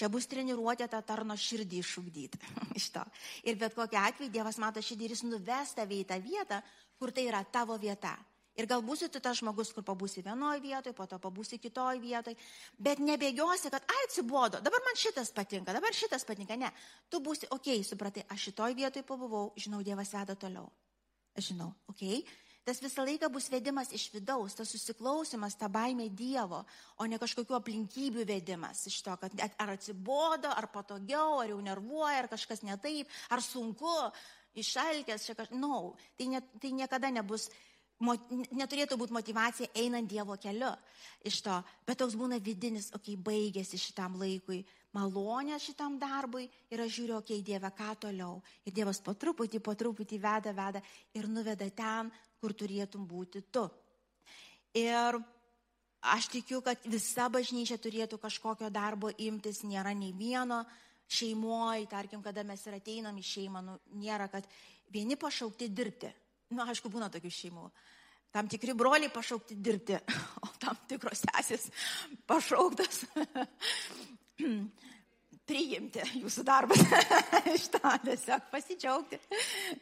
Čia 0.00 0.08
bus 0.08 0.24
treniruotė 0.32 0.86
tą 0.88 1.02
tarno 1.04 1.34
širdį 1.36 1.82
išugdyti 1.82 2.38
iš 2.80 2.88
to. 2.94 3.02
Ir 3.44 3.60
bet 3.60 3.76
kokia 3.76 4.06
atveju 4.08 4.32
Dievas 4.32 4.56
mato 4.62 4.80
širdį 4.80 5.04
ir 5.04 5.12
jis 5.12 5.26
nuves 5.28 5.74
tave 5.76 5.98
į 6.00 6.06
tą 6.08 6.16
vietą, 6.24 6.62
kur 6.96 7.12
tai 7.12 7.26
yra 7.28 7.42
tavo 7.44 7.76
vieta. 7.76 8.14
Ir 8.56 8.66
gal 8.68 8.80
būsi 8.84 9.10
tu 9.12 9.20
tas 9.22 9.38
žmogus, 9.38 9.74
kur 9.76 9.84
pabūsi 9.86 10.24
vienoje 10.24 10.62
vietoje, 10.64 10.96
po 10.96 11.04
to 11.08 11.20
pabūsi 11.20 11.60
kitoje 11.60 12.00
vietoje, 12.00 12.36
bet 12.80 12.98
nebėgiosi, 13.04 13.70
kad, 13.72 13.84
ai, 13.88 14.00
atsibodo, 14.08 14.60
dabar 14.64 14.82
man 14.84 14.98
šitas 14.98 15.30
patinka, 15.36 15.76
dabar 15.76 15.96
šitas 15.96 16.26
patinka. 16.28 16.56
Ne, 16.60 16.72
tu 17.12 17.20
būsi, 17.24 17.46
okei, 17.48 17.78
okay, 17.78 17.86
supratai, 17.86 18.24
aš 18.28 18.48
šitoje 18.50 18.76
vietoje 18.76 19.06
pabuvau, 19.06 19.50
žinau, 19.56 19.84
Dievas 19.86 20.12
veda 20.16 20.36
toliau. 20.36 20.66
Aš 21.38 21.52
žinau, 21.52 21.70
okei, 21.92 22.24
okay, 22.24 22.49
Tas 22.70 22.78
visą 22.78 23.02
laiką 23.02 23.26
bus 23.34 23.48
vedimas 23.50 23.88
iš 23.90 24.04
vidaus, 24.14 24.54
tas 24.54 24.70
susiklausimas, 24.70 25.56
ta 25.58 25.66
baimė 25.66 26.04
Dievo, 26.14 26.60
o 27.02 27.06
ne 27.10 27.16
kažkokiu 27.18 27.56
aplinkybių 27.56 28.22
vedimas 28.28 28.84
iš 28.86 29.00
to, 29.02 29.16
kad 29.18 29.34
ar 29.42 29.72
atsibodo, 29.72 30.52
ar 30.54 30.68
patogiau, 30.70 31.40
ar 31.42 31.50
jau 31.50 31.58
nervuoja, 31.66 32.20
ar 32.20 32.28
kažkas 32.30 32.62
netaip, 32.62 33.10
ar 33.34 33.42
sunku, 33.42 33.96
išalkęs, 34.62 35.26
čia 35.26 35.34
kažkas. 35.34 35.58
No, 35.58 35.96
tai, 36.14 36.30
ne, 36.30 36.44
tai 36.62 36.70
niekada 36.78 37.10
nebus, 37.10 37.48
neturėtų 37.98 39.00
būti 39.02 39.18
motivacija 39.18 39.74
einant 39.82 40.06
Dievo 40.06 40.38
keliu 40.38 40.70
iš 41.26 41.42
to, 41.42 41.58
bet 41.90 41.98
toks 41.98 42.14
būna 42.14 42.38
vidinis, 42.38 42.92
okei, 42.94 43.18
okay, 43.18 43.24
baigėsi 43.26 43.82
šitam 43.82 44.14
laikui, 44.22 44.62
malonę 44.94 45.58
šitam 45.58 45.98
darbui 45.98 46.46
ir 46.70 46.86
aš 46.86 47.00
žiūriu, 47.00 47.18
okei, 47.18 47.42
okay, 47.42 47.46
Dieve, 47.50 47.74
ką 47.74 47.98
toliau. 48.06 48.40
Ir 48.62 48.78
Dievas 48.78 49.02
po 49.02 49.18
truputį, 49.18 49.58
po 49.58 49.74
truputį 49.74 50.22
veda, 50.22 50.54
veda 50.54 50.86
ir 51.18 51.26
nuveda 51.26 51.66
ten, 51.74 52.14
kur 52.40 52.54
turėtum 52.56 53.06
būti 53.08 53.42
tu. 53.52 53.66
Ir 54.76 55.18
aš 56.00 56.30
tikiu, 56.32 56.60
kad 56.64 56.80
visa 56.88 57.28
bažnyčia 57.32 57.78
turėtų 57.78 58.18
kažkokio 58.22 58.70
darbo 58.72 59.10
imtis, 59.18 59.62
nėra 59.66 59.92
nei 59.96 60.12
vieno 60.16 60.62
šeimoje, 61.10 61.88
tarkim, 61.90 62.22
kada 62.22 62.44
mes 62.46 62.62
ir 62.66 62.78
ateinam 62.78 63.16
į 63.18 63.24
šeimą, 63.26 63.62
nu, 63.66 63.78
nėra, 63.98 64.28
kad 64.30 64.46
vieni 64.94 65.18
pašaukti 65.18 65.68
dirbti. 65.74 66.12
Na, 66.50 66.64
nu, 66.64 66.68
aišku, 66.70 66.90
būna 66.90 67.10
tokių 67.10 67.30
šeimų. 67.34 67.66
Tam 68.30 68.46
tikri 68.50 68.74
broliai 68.78 69.10
pašaukti 69.10 69.56
dirbti, 69.58 69.98
o 70.46 70.52
tam 70.62 70.78
tikros 70.90 71.24
sesės 71.26 71.66
pašauktas 72.30 73.04
priimti 75.50 76.04
jūsų 76.20 76.44
darbus. 76.46 76.80
Iš 77.56 77.68
to 77.74 77.92
tiesiog 78.04 78.46
pasidžiaugti. 78.52 79.18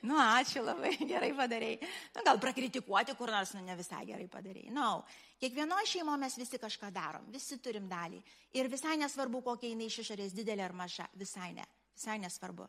Nu, 0.09 0.17
ačiū 0.23 0.65
labai, 0.65 0.95
gerai 1.03 1.31
padarėjai. 1.37 1.93
Nu, 2.17 2.25
gal 2.27 2.41
prakritikuoti 2.43 3.17
kur 3.19 3.33
nors, 3.35 3.55
nu, 3.57 3.63
ne 3.67 3.77
visai 3.79 4.05
gerai 4.09 4.29
padarėjai. 4.33 4.73
Na, 4.73 4.89
no. 4.89 5.23
kiekvienoje 5.43 5.93
šeimoje 5.93 6.25
mes 6.25 6.41
visi 6.41 6.61
kažką 6.63 6.93
darom, 6.95 7.29
visi 7.35 7.61
turim 7.63 7.89
dalį. 7.91 8.21
Ir 8.57 8.73
visai 8.73 8.97
nesvarbu, 9.01 9.45
kokia 9.53 9.73
jinai 9.73 9.91
iš 9.93 10.03
išorės 10.05 10.37
didelė 10.37 10.69
ar 10.69 10.77
maža, 10.77 11.09
visai 11.21 11.53
ne, 11.57 11.67
visai 11.97 12.21
nesvarbu. 12.25 12.69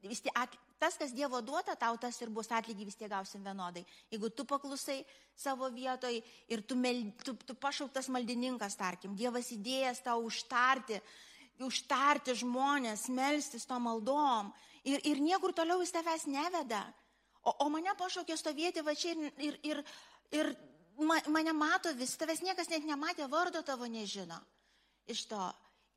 Vis 0.00 0.22
tiek, 0.24 0.54
tas, 0.80 0.96
kas 0.96 1.12
Dievo 1.12 1.42
duota, 1.44 1.74
tau 1.76 1.98
tas 2.00 2.16
ir 2.24 2.30
bus 2.32 2.48
atlygį 2.56 2.86
vis 2.88 2.96
tiek 2.96 3.10
gausim 3.12 3.42
vienodai. 3.44 3.82
Jeigu 4.08 4.30
tu 4.32 4.46
paklusai 4.48 5.02
savo 5.36 5.68
vietoj 5.72 6.14
ir 6.48 6.62
tu, 6.64 6.76
mel, 6.76 7.02
tu, 7.24 7.34
tu 7.44 7.56
pašauktas 7.60 8.08
maldininkas, 8.08 8.78
tarkim, 8.80 9.12
Dievas 9.16 9.52
įdėjęs 9.52 10.00
tau 10.06 10.24
užtarti, 10.24 11.02
užtarti 11.66 12.34
žmonės, 12.40 13.08
melstis 13.12 13.66
to 13.68 13.78
maldom 13.82 14.50
ir, 14.84 15.00
ir 15.04 15.20
niekur 15.20 15.54
toliau 15.56 15.80
jis 15.82 15.92
tavęs 15.94 16.26
neveda. 16.30 16.82
O, 17.40 17.54
o 17.64 17.68
mane 17.72 17.92
pašaukė 17.96 18.36
stovėti 18.36 18.84
va 18.84 18.94
čia 18.96 19.14
ir, 19.14 19.32
ir, 19.40 19.58
ir, 19.64 19.82
ir 20.36 20.52
mane 21.32 21.52
mato 21.56 21.92
vis, 21.96 22.16
tavęs 22.20 22.42
niekas 22.44 22.68
net 22.72 22.84
nematė, 22.88 23.28
vardo 23.32 23.62
tavo 23.64 23.88
nežino. 23.88 24.38
Iš 25.10 25.26
to. 25.30 25.44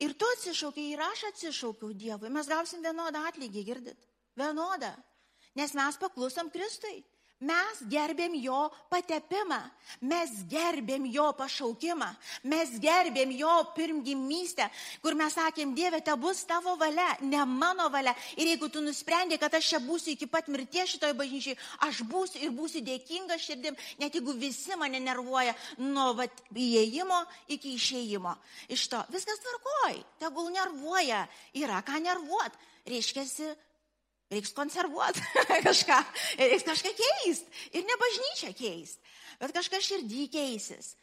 Ir 0.02 0.14
tu 0.18 0.26
atsišaukiai, 0.36 0.94
ir 0.94 1.02
aš 1.04 1.28
atsišaukiau 1.30 1.92
Dievui. 1.94 2.32
Mes 2.32 2.48
gausim 2.50 2.82
vienodą 2.82 3.22
atlygį, 3.28 3.64
girdit? 3.64 4.08
Vienodą. 4.36 4.90
Nes 5.54 5.74
mes 5.76 5.98
paklusom 6.00 6.50
Kristui. 6.50 7.04
Mes 7.44 7.80
gerbėm 7.90 8.36
jo 8.40 8.68
patepimą, 8.88 9.58
mes 10.00 10.30
gerbėm 10.48 11.04
jo 11.12 11.26
pašaukimą, 11.36 12.08
mes 12.48 12.72
gerbėm 12.80 13.34
jo 13.36 13.54
pirmgimystę, 13.76 14.68
kur 15.02 15.16
mes 15.18 15.34
sakėm, 15.36 15.74
Dieve, 15.76 16.00
te 16.04 16.14
bus 16.20 16.44
tavo 16.48 16.76
valia, 16.80 17.10
ne 17.20 17.42
mano 17.44 17.90
valia. 17.92 18.14
Ir 18.38 18.54
jeigu 18.54 18.70
tu 18.72 18.80
nusprendė, 18.84 19.38
kad 19.42 19.54
aš 19.58 19.74
čia 19.74 19.82
būsiu 19.84 20.14
iki 20.14 20.28
pat 20.30 20.48
mirties 20.48 20.94
šitoje 20.94 21.18
bažnyčiai, 21.18 21.58
aš 21.88 22.04
būsiu 22.08 22.40
ir 22.46 22.54
būsiu 22.56 22.84
dėkinga 22.86 23.38
širdim, 23.42 23.76
net 24.00 24.16
jeigu 24.16 24.36
visi 24.38 24.78
mane 24.80 25.02
nervuoja 25.02 25.56
nuo 25.82 26.12
vat, 26.16 26.44
įėjimo 26.54 27.20
iki 27.52 27.74
išėjimo. 27.76 28.34
Iš 28.72 28.88
to 28.92 29.02
viskas 29.12 29.42
tvarkoj, 29.44 30.00
tegul 30.22 30.48
nervuoja, 30.54 31.26
yra 31.60 31.82
ką 31.84 32.00
nervuot. 32.08 32.62
Reiškia, 32.88 33.24
Reiks 34.32 34.54
konservuoti 34.56 35.20
kažką, 35.68 35.98
reiks 36.40 36.64
kažką 36.66 36.92
keisti. 36.96 37.50
Ir 37.76 37.84
ne 37.86 37.96
bažnyčia 38.00 38.54
keisti, 38.56 39.14
bet 39.40 39.52
kažką 39.56 39.80
širdį 39.84 40.28
keisis. 40.32 40.94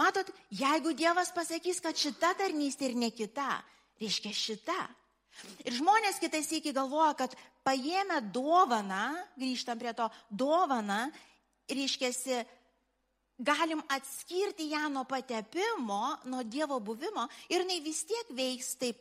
Matot, 0.00 0.30
jeigu 0.48 0.94
Dievas 0.96 1.30
pasakys, 1.36 1.82
kad 1.84 1.98
šita 1.98 2.32
tarnystė 2.40 2.88
ir 2.88 2.96
ne 2.96 3.10
kita, 3.12 3.60
reiškia 4.00 4.32
šita. 4.32 4.80
Ir 5.64 5.76
žmonės 5.76 6.18
kitais 6.20 6.48
iki 6.52 6.72
galvoja, 6.76 7.12
kad 7.16 7.36
paėmę 7.64 8.20
dovaną, 8.32 9.12
grįžtam 9.40 9.78
prie 9.80 9.92
to, 9.96 10.08
dovaną, 10.28 11.06
reiškia, 11.68 12.10
galim 13.42 13.82
atskirti 13.88 14.70
ją 14.72 14.88
nuo 14.92 15.04
patepimo, 15.04 16.16
nuo 16.24 16.42
Dievo 16.44 16.80
buvimo 16.80 17.26
ir 17.48 17.62
jinai 17.62 17.80
vis 17.84 18.04
tiek 18.08 18.30
veiks 18.36 18.76
taip, 18.80 19.00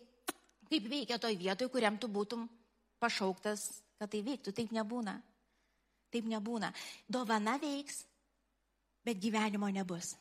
kaip 0.69 0.87
veikia 0.89 1.19
toj 1.21 1.35
vietoj, 1.39 1.69
kuriam 1.71 1.97
tu 1.99 2.07
būtum 2.11 2.47
pašauktas, 3.01 3.67
kad 3.99 4.11
tai 4.11 4.21
veiktų. 4.25 4.53
Taip 4.55 4.73
nebūna. 4.75 5.17
Taip 6.11 6.27
nebūna. 6.29 6.71
Dovana 7.09 7.57
veiks, 7.61 8.03
bet 9.05 9.19
gyvenimo 9.21 9.69
nebus. 9.73 10.13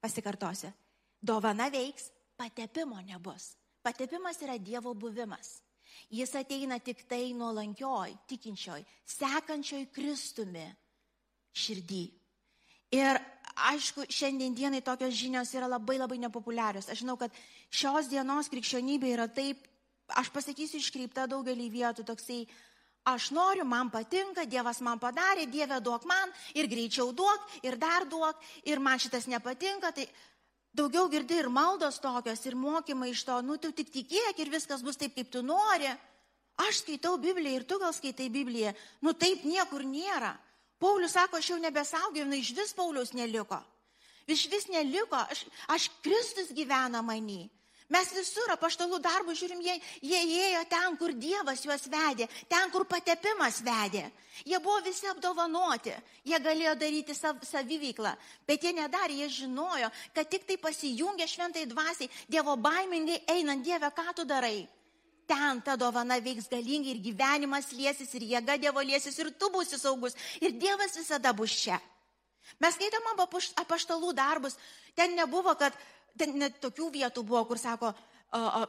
Pasikartosiu. 0.00 0.72
Dovana 1.20 1.68
veiks, 1.72 2.10
patepimo 2.36 3.00
nebus. 3.04 3.54
Patepimas 3.82 4.40
yra 4.44 4.58
Dievo 4.60 4.94
buvimas. 4.94 5.60
Jis 6.10 6.32
ateina 6.38 6.78
tik 6.82 7.04
tai 7.08 7.32
nuolankioj, 7.36 8.14
tikinčioj, 8.28 8.80
sekančioj 9.08 9.86
Kristumi 9.94 10.66
širdį. 11.56 12.04
Ir 12.94 13.18
aišku, 13.70 14.06
šiandien 14.10 14.54
dienai 14.54 14.82
tokios 14.82 15.14
žinios 15.14 15.52
yra 15.54 15.68
labai 15.70 15.98
labai 16.00 16.18
nepopuliarios. 16.22 16.88
Aš 16.90 17.04
žinau, 17.04 17.16
kad 17.20 17.34
šios 17.70 18.10
dienos 18.10 18.50
krikščionybė 18.50 19.12
yra 19.14 19.28
taip 19.30 19.69
aš 20.16 20.30
pasakysiu 20.34 20.80
iškreipta 20.80 21.26
daugelį 21.30 21.68
vietų 21.70 22.04
toksai, 22.08 22.44
aš 23.08 23.30
noriu, 23.36 23.64
man 23.64 23.90
patinka, 23.90 24.44
Dievas 24.44 24.80
man 24.84 25.00
padarė, 25.00 25.46
Dieve 25.50 25.80
duok 25.80 26.04
man 26.08 26.32
ir 26.54 26.68
greičiau 26.70 27.12
duok 27.12 27.62
ir 27.62 27.78
dar 27.80 28.06
duok 28.08 28.36
ir 28.64 28.80
man 28.80 28.98
šitas 28.98 29.26
nepatinka, 29.30 29.92
tai 29.92 30.08
daugiau 30.72 31.08
girdi 31.10 31.38
ir 31.40 31.48
maldos 31.48 31.98
tokios 32.00 32.44
ir 32.46 32.54
mokymai 32.54 33.10
iš 33.10 33.24
to, 33.24 33.40
nu 33.42 33.56
tu 33.56 33.72
tik 33.72 33.90
tikėk 33.90 34.38
ir 34.38 34.52
viskas 34.52 34.82
bus 34.82 35.00
taip, 35.00 35.14
kaip 35.16 35.30
tu 35.32 35.42
nori. 35.42 35.90
Aš 36.60 36.82
skaitau 36.82 37.16
Bibliją 37.16 37.60
ir 37.60 37.64
tu 37.64 37.78
gal 37.80 37.92
skaitai 37.96 38.28
Bibliją, 38.28 38.74
nu 39.00 39.14
taip 39.16 39.46
niekur 39.48 39.84
nėra. 39.86 40.34
Paulius 40.80 41.14
sako, 41.16 41.38
aš 41.40 41.52
jau 41.52 41.60
nebesaugiau, 41.60 42.26
nu 42.28 42.36
iš 42.36 42.52
vis 42.56 42.74
Paulius 42.76 43.14
neliko. 43.16 43.58
Iš 44.28 44.46
vis 44.52 44.68
neliko, 44.68 45.16
aš, 45.16 45.44
aš 45.68 45.88
Kristus 46.04 46.52
gyvena 46.56 47.02
manį. 47.04 47.48
Mes 47.90 48.10
visur 48.14 48.52
apaštalų 48.54 49.00
darbų 49.02 49.34
žiūrim, 49.34 49.62
jie, 49.66 49.74
jie 50.06 50.20
ėjo 50.46 50.60
ten, 50.70 50.96
kur 50.98 51.10
Dievas 51.10 51.64
juos 51.66 51.88
vedė, 51.90 52.28
ten, 52.46 52.70
kur 52.70 52.84
patepimas 52.86 53.58
vedė. 53.66 54.04
Jie 54.46 54.60
buvo 54.62 54.78
visi 54.84 55.08
apdovanoti, 55.10 55.96
jie 56.24 56.38
galėjo 56.38 56.76
daryti 56.78 57.16
sav, 57.18 57.42
saviveiklą, 57.42 58.14
bet 58.46 58.62
jie 58.62 58.72
nedarė, 58.78 59.18
jie 59.24 59.28
žinojo, 59.40 59.90
kad 60.14 60.30
tik 60.30 60.46
tai 60.46 60.56
pasijungia 60.62 61.26
šventai 61.26 61.66
dvasiai, 61.66 62.10
Dievo 62.30 62.54
baimingai 62.56 63.24
einant, 63.34 63.66
Dieve, 63.66 63.90
ką 63.90 64.14
tu 64.14 64.24
darai. 64.24 64.68
Ten 65.26 65.60
ta 65.62 65.74
dovana 65.78 66.20
veiks 66.22 66.46
galingai 66.50 66.94
ir 66.94 67.02
gyvenimas 67.02 67.72
liesis, 67.74 68.14
ir 68.14 68.28
jėga 68.36 68.54
Dievo 68.58 68.86
liesis, 68.86 69.18
ir 69.18 69.34
tu 69.34 69.50
būsi 69.50 69.82
saugus, 69.82 70.14
ir 70.38 70.54
Dievas 70.54 70.94
visada 70.94 71.34
bus 71.34 71.58
čia. 71.58 71.82
Mes 72.62 72.74
skaitom 72.74 73.10
apaštalų 73.62 74.14
darbus, 74.14 74.56
ten 74.94 75.14
nebuvo, 75.14 75.54
kad 75.58 75.74
ten 76.18 76.36
net 76.38 76.60
tokių 76.62 76.90
vietų 76.94 77.24
buvo, 77.26 77.44
kur 77.48 77.58
sako, 77.58 77.92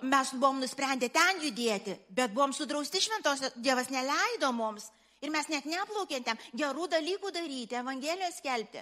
mes 0.01 0.31
buvom 0.33 0.61
nusprendę 0.61 1.09
ten 1.13 1.41
judėti, 1.43 1.97
bet 2.09 2.33
buvom 2.33 2.53
sudrausti 2.53 3.01
šventos, 3.01 3.51
Dievas 3.55 3.91
neleido 3.93 4.51
mums. 4.53 4.89
Ir 5.21 5.29
mes 5.29 5.45
net 5.53 5.67
neplaukėm 5.69 6.25
gerų 6.57 6.87
dalykų 6.89 7.29
daryti, 7.31 7.77
Evangelijos 7.77 8.39
skelbti. 8.41 8.81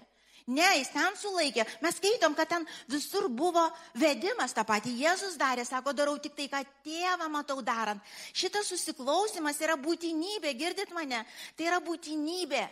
Ne, 0.49 0.65
jis 0.79 0.89
ten 0.89 1.17
sulaikė. 1.19 1.65
Mes 1.83 1.97
skaitom, 1.99 2.33
kad 2.33 2.49
ten 2.49 2.63
visur 2.89 3.27
buvo 3.29 3.67
vedimas 3.99 4.55
tą 4.55 4.63
patį. 4.65 4.95
Jėzus 5.03 5.35
darė, 5.37 5.65
sako, 5.67 5.93
darau 5.93 6.15
tik 6.17 6.33
tai, 6.37 6.47
ką 6.49 6.63
tėvą 6.85 7.27
matau 7.29 7.59
darant. 7.61 8.01
Šitas 8.33 8.71
susiklausimas 8.71 9.59
yra 9.61 9.75
būtinybė, 9.77 10.55
girdit 10.57 10.95
mane? 10.95 11.21
Tai 11.59 11.67
yra 11.69 11.77
būtinybė. 11.85 12.63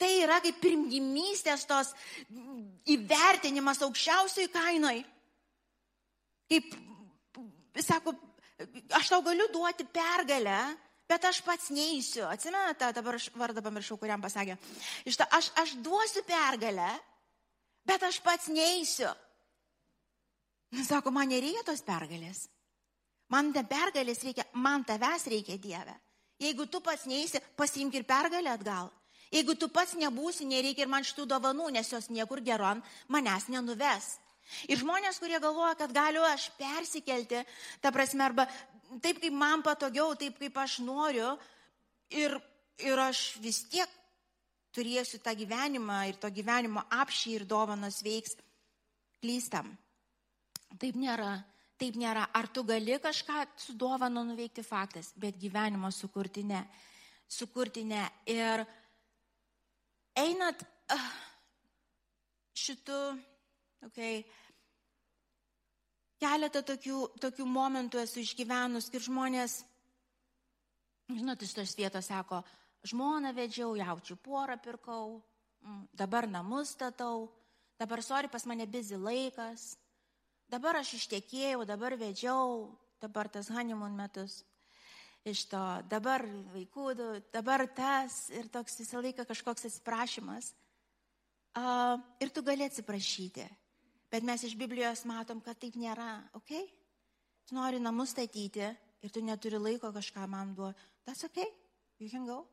Tai 0.00 0.10
yra 0.22 0.38
kaip 0.40 0.56
pirmgimystės 0.62 1.66
tos 1.68 1.92
įvertinimas 2.88 3.82
aukščiausiai 3.84 4.48
kainoj. 4.52 5.02
Kaip, 6.50 6.70
sako, 7.84 8.14
aš 8.96 9.10
tau 9.12 9.20
galiu 9.26 9.46
duoti 9.52 9.84
pergalę, 9.92 10.60
bet 11.10 11.26
aš 11.28 11.42
pats 11.44 11.68
neįsiu. 11.74 12.24
Atsimenate, 12.30 12.88
dabar 12.96 13.18
aš 13.18 13.28
vardą 13.36 13.62
pamiršau, 13.64 13.98
kuriam 14.00 14.22
pasakė. 14.24 14.56
Iš 15.04 15.20
to, 15.20 15.26
aš, 15.36 15.50
aš 15.60 15.74
duosiu 15.84 16.24
pergalę, 16.28 16.88
bet 17.86 18.06
aš 18.08 18.22
pats 18.24 18.48
neįsiu. 18.52 19.10
Sako, 20.86 21.12
man 21.12 21.28
nereikia 21.28 21.64
tos 21.66 21.82
pergalės. 21.84 22.46
Man 23.30 23.52
ne 23.54 23.62
pergalės 23.66 24.22
reikia, 24.26 24.46
man 24.58 24.82
tavęs 24.86 25.26
reikia 25.30 25.58
Dieve. 25.58 25.94
Jeigu 26.40 26.66
tu 26.70 26.80
pats 26.82 27.04
neįsi, 27.10 27.42
pasiimk 27.58 27.94
ir 27.94 28.06
pergalę 28.08 28.54
atgal. 28.54 28.90
Jeigu 29.30 29.54
tu 29.54 29.68
pats 29.70 29.94
nebūsi, 29.94 30.48
nereikia 30.48 30.84
ir 30.84 30.90
man 30.90 31.06
šitų 31.06 31.28
dovanų, 31.30 31.68
nes 31.76 31.92
jos 31.92 32.10
niekur 32.10 32.42
geron 32.42 32.82
manęs 33.08 33.46
nenuves. 33.52 34.16
Ir 34.66 34.80
žmonės, 34.80 35.20
kurie 35.22 35.38
galvoja, 35.38 35.76
kad 35.78 35.92
galiu 35.94 36.24
aš 36.26 36.48
persikelti, 36.58 37.44
ta 37.82 37.92
prasme, 37.94 38.24
arba 38.26 38.48
taip, 38.98 39.20
kaip 39.22 39.34
man 39.34 39.62
patogiau, 39.62 40.16
taip, 40.18 40.40
kaip 40.42 40.58
aš 40.58 40.80
noriu, 40.82 41.36
ir, 42.10 42.34
ir 42.82 43.02
aš 43.06 43.36
vis 43.42 43.62
tiek 43.70 43.90
turėsiu 44.74 45.20
tą 45.22 45.34
gyvenimą 45.38 46.00
ir 46.10 46.18
to 46.22 46.30
gyvenimo 46.34 46.82
apšį 46.94 47.36
ir 47.38 47.46
dovanos 47.46 48.02
veiks, 48.06 48.34
klystam. 49.22 49.70
Taip 50.78 50.98
nėra. 50.98 51.38
Taip 51.80 51.96
nėra. 51.96 52.26
Ar 52.36 52.50
tu 52.52 52.62
gali 52.66 52.98
kažką 53.00 53.46
su 53.58 53.74
dovanu 53.78 54.22
nuveikti 54.28 54.62
faktas, 54.66 55.14
bet 55.16 55.38
gyvenimo 55.40 55.90
sukurti 55.94 56.44
ne. 56.46 56.60
Sukurti 57.30 57.86
ne. 57.86 58.02
Ir 58.28 58.66
einat 60.20 60.62
uh, 60.92 61.08
šitų, 62.60 63.00
okay, 63.88 64.22
keletą 66.20 66.62
tokių, 66.66 67.00
tokių 67.22 67.46
momentų 67.48 68.02
esu 68.04 68.22
išgyvenus, 68.24 68.90
kai 68.92 69.00
žmonės, 69.04 69.60
žinot, 71.10 71.42
iš 71.42 71.56
tos 71.56 71.76
vietos 71.78 72.10
sako, 72.10 72.42
žmoną 72.86 73.32
vedžiau, 73.36 73.74
jaučiu 73.78 74.16
porą 74.20 74.58
pirkau, 74.60 75.20
mm, 75.64 75.86
dabar 75.96 76.28
namus 76.28 76.74
statau, 76.76 77.30
dabar 77.80 78.02
sori 78.04 78.28
pas 78.28 78.46
mane 78.46 78.66
bizi 78.66 78.96
laikas, 78.96 79.76
dabar 80.48 80.80
aš 80.82 80.94
ištekėjau, 81.00 81.64
dabar 81.64 81.96
vedžiau, 81.96 82.70
dabar 83.00 83.28
tas 83.28 83.48
honeymoon 83.48 83.96
metus. 83.96 84.42
Iš 85.28 85.44
to 85.50 85.60
dabar 85.90 86.24
vaikų, 86.54 86.86
dabar 87.32 87.66
tas 87.76 88.30
ir 88.32 88.48
toks 88.48 88.78
visą 88.80 89.02
laiką 89.04 89.26
kažkoks 89.28 89.66
atsiprašymas. 89.68 90.54
Uh, 91.50 91.98
ir 92.22 92.30
tu 92.32 92.40
gali 92.46 92.64
atsiprašyti. 92.64 93.44
Bet 94.10 94.24
mes 94.24 94.42
iš 94.46 94.54
Biblijos 94.56 95.02
matom, 95.04 95.42
kad 95.44 95.58
taip 95.60 95.76
nėra, 95.76 96.22
ok? 96.38 96.54
Tu 97.46 97.54
nori 97.54 97.82
namus 97.82 98.14
statyti 98.14 98.64
ir 98.64 99.12
tu 99.12 99.20
neturi 99.22 99.58
laiko 99.60 99.90
kažką 99.92 100.24
man 100.30 100.54
duoti. 100.54 100.80
Tas 101.04 101.24
ok, 101.26 101.42
you 101.98 102.08
can 102.08 102.24
go. 102.26 102.46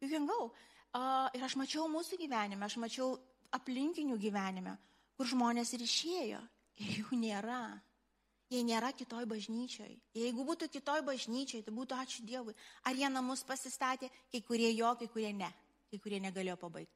You 0.00 0.10
can 0.10 0.26
go. 0.26 0.50
Uh, 0.94 1.30
ir 1.34 1.44
aš 1.46 1.56
mačiau 1.60 1.86
mūsų 1.90 2.18
gyvenime, 2.20 2.66
aš 2.66 2.78
mačiau 2.82 3.14
aplinkinių 3.54 4.18
gyvenime, 4.18 4.74
kur 5.14 5.30
žmonės 5.30 5.72
ir 5.76 5.84
išėjo. 5.86 6.42
Ir 6.82 7.04
jų 7.04 7.18
nėra. 7.20 7.60
Jie 8.54 8.62
nėra 8.62 8.92
kitoj 8.94 9.24
bažnyčioj. 9.26 9.94
Jeigu 10.14 10.44
būtų 10.46 10.68
kitoj 10.70 11.02
bažnyčioj, 11.06 11.64
tai 11.66 11.72
būtų 11.74 11.96
ačiū 11.98 12.22
Dievui. 12.28 12.54
Ar 12.86 12.94
jie 12.94 13.08
namus 13.10 13.42
pasistatė, 13.46 14.10
kai 14.30 14.40
kurie 14.46 14.70
jo, 14.76 14.92
kai 15.00 15.08
kurie 15.10 15.32
ne. 15.34 15.48
Kai 15.90 15.98
kurie 15.98 16.20
negalėjo 16.22 16.54
pabaigti. 16.60 16.94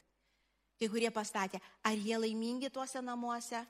Kai 0.79 0.89
kurie 0.93 1.11
pastatė. 1.11 1.59
Ar 1.83 1.99
jie 1.99 2.15
laimingi 2.19 2.71
tuose 2.71 3.03
namuose? 3.03 3.65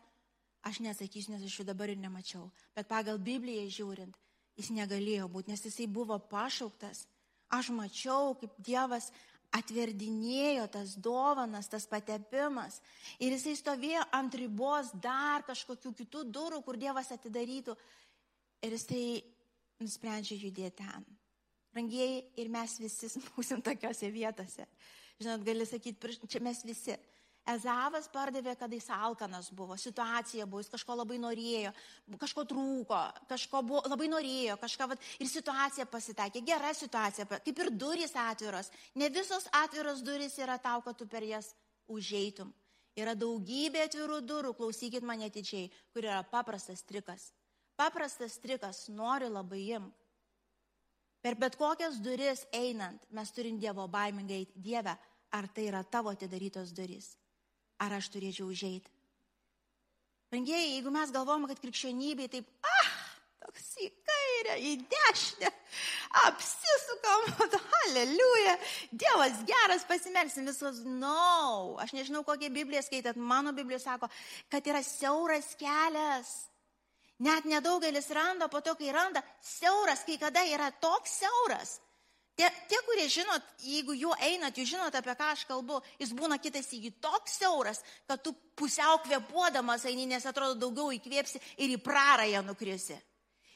Aš 0.69 0.83
nesakysiu, 0.85 1.33
nes 1.33 1.47
aš 1.49 1.61
jų 1.61 1.69
dabar 1.71 1.89
ir 1.89 2.01
nemačiau. 2.03 2.51
Bet 2.77 2.91
pagal 2.91 3.21
Bibliją 3.23 3.65
žiūrint, 3.73 4.17
jis 4.59 4.73
negalėjo 4.75 5.31
būti, 5.33 5.55
nes 5.55 5.65
jisai 5.65 5.87
buvo 5.89 6.19
pašauktas. 6.19 7.07
Aš 7.49 7.71
mačiau, 7.73 8.35
kaip 8.37 8.59
Dievas 8.61 9.09
atverdinėjo 9.57 10.67
tas 10.73 10.95
dovanas, 11.01 11.71
tas 11.73 11.87
patepimas. 11.89 12.81
Ir 13.19 13.33
jisai 13.33 13.57
stovėjo 13.57 14.05
ant 14.15 14.35
ribos 14.37 14.93
dar 15.03 15.47
kažkokių 15.49 15.95
kitų 16.03 16.25
durų, 16.35 16.61
kur 16.67 16.77
Dievas 16.81 17.13
atidarytų. 17.15 17.77
Ir 18.67 18.75
jisai 18.77 19.05
nusprendžia 19.81 20.37
judėti 20.39 20.83
ten. 20.83 21.07
Rangieji, 21.77 22.25
ir 22.41 22.51
mes 22.53 22.79
visi 22.81 23.11
būsim 23.37 23.63
tokiose 23.65 24.11
vietose. 24.13 24.67
Žinot, 25.19 25.45
gali 25.47 25.67
sakyti, 25.67 26.19
čia 26.31 26.43
mes 26.45 26.63
visi. 26.67 26.97
Ezavas 27.49 28.11
pardavė, 28.13 28.53
kada 28.61 28.77
jis 28.77 28.91
alkanas 28.93 29.49
buvo, 29.57 29.77
situacija 29.81 30.45
buvo, 30.47 30.61
jis 30.61 30.73
kažko 30.73 30.99
labai 30.99 31.17
norėjo, 31.23 31.73
kažko 32.21 32.45
trūko, 32.51 32.99
kažko 33.31 33.63
buvo, 33.65 33.83
labai 33.89 34.09
norėjo, 34.13 34.59
kažką, 34.61 34.89
vat, 34.91 35.07
ir 35.17 35.31
situacija 35.31 35.87
pasitakė, 35.89 36.43
gera 36.45 36.75
situacija, 36.77 37.25
kaip 37.31 37.63
ir 37.65 37.71
durys 37.73 38.13
atviros. 38.21 38.69
Ne 39.01 39.09
visos 39.15 39.49
atviros 39.63 40.03
durys 40.05 40.37
yra 40.43 40.59
tau, 40.61 40.83
kad 40.85 40.99
tu 40.99 41.07
per 41.09 41.25
jas 41.25 41.55
užeitum. 41.89 42.53
Yra 42.99 43.15
daugybė 43.15 43.87
atvirų 43.87 44.19
durų, 44.27 44.53
klausykit 44.59 45.07
mane 45.07 45.29
atidžiai, 45.31 45.71
kur 45.95 46.05
yra 46.05 46.21
paprastas 46.27 46.83
trikas. 46.85 47.31
Paprastas 47.79 48.37
trikas, 48.43 48.89
nori 48.91 49.31
labai 49.31 49.63
imk. 49.79 49.95
Per 51.23 51.35
bet 51.39 51.57
kokias 51.59 51.99
duris 52.03 52.45
einant, 52.55 53.03
mes 53.15 53.31
turim 53.35 53.57
Dievo 53.59 53.87
baimingai 53.91 54.43
eiti. 54.43 54.61
Dieve, 54.63 54.95
ar 55.35 55.49
tai 55.55 55.67
yra 55.71 55.83
tavo 55.83 56.13
atidarytos 56.15 56.75
durys? 56.75 57.17
Ar 57.79 57.95
aš 57.99 58.11
turėčiau 58.15 58.49
užeiti? 58.51 58.91
Rangieji, 60.33 60.75
jeigu 60.75 60.91
mes 60.93 61.13
galvojame, 61.15 61.49
kad 61.49 61.61
krikščionybė 61.63 62.27
taip, 62.29 62.49
ah, 62.69 62.89
toks 63.47 63.69
į 63.81 63.87
kairę, 64.05 64.57
į 64.61 64.73
dešinę, 64.93 65.51
apsisukam, 66.27 67.25
aleliuja, 67.87 68.59
Dievas 68.93 69.41
geras, 69.49 69.87
pasimelsim 69.89 70.45
visos, 70.51 70.83
no, 70.85 71.79
aš 71.81 71.95
nežinau, 71.97 72.21
kokią 72.27 72.53
Bibliją 72.53 72.85
skaitat, 72.85 73.17
mano 73.17 73.55
Biblija 73.57 73.81
sako, 73.87 74.11
kad 74.53 74.69
yra 74.69 74.85
siauras 74.85 75.55
kelias. 75.61 76.35
Net 77.25 77.49
nedaugelis 77.49 78.13
randa, 78.15 78.47
po 78.53 78.61
to, 78.63 78.77
kai 78.79 78.93
randa, 78.95 79.25
siauras, 79.43 80.05
kai 80.07 80.21
kada 80.21 80.45
yra 80.47 80.69
toks 80.83 81.17
siauras. 81.23 81.79
Tie, 82.39 82.47
tie, 82.71 82.79
kurie 82.87 83.09
žinot, 83.11 83.43
jeigu 83.67 83.97
juo 83.99 84.13
einat, 84.23 84.55
jūs 84.55 84.71
žinot, 84.71 84.95
apie 84.95 85.11
ką 85.19 85.33
aš 85.35 85.41
kalbu, 85.49 85.81
jis 85.99 86.13
būna 86.15 86.39
kitas 86.39 86.71
įgy 86.77 86.93
toks 87.03 87.35
siauras, 87.41 87.83
kad 88.07 88.23
tu 88.23 88.31
pusiau 88.55 89.01
kvepuodamas 89.03 89.89
eini, 89.91 90.07
nes 90.07 90.27
atrodo 90.27 90.55
daugiau 90.55 90.93
įkvėpsi 90.95 91.43
ir 91.59 91.75
į 91.75 91.81
prarąją 91.83 92.45
nukrisi. 92.47 92.95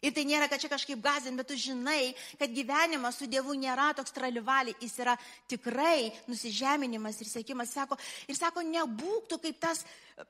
Ir 0.03 0.11
tai 0.11 0.25
nėra, 0.27 0.49
kad 0.51 0.59
čia 0.59 0.67
kažkaip 0.67 0.99
gazin, 0.99 1.37
bet 1.39 1.47
tu 1.47 1.55
žinai, 1.55 2.11
kad 2.41 2.51
gyvenimas 2.51 3.21
su 3.21 3.29
Dievu 3.31 3.55
nėra 3.55 3.93
toks 3.95 4.11
tralivaliai, 4.17 4.75
jis 4.83 4.99
yra 4.99 5.15
tikrai 5.47 6.11
nusižeminimas 6.27 7.23
ir 7.23 7.31
sėkimas. 7.31 7.71
Sako, 7.71 7.95
ir 8.27 8.35
sako, 8.35 8.67
nebūk 8.67 9.31
tu 9.31 9.39
kaip 9.47 9.63
tas 9.63 9.85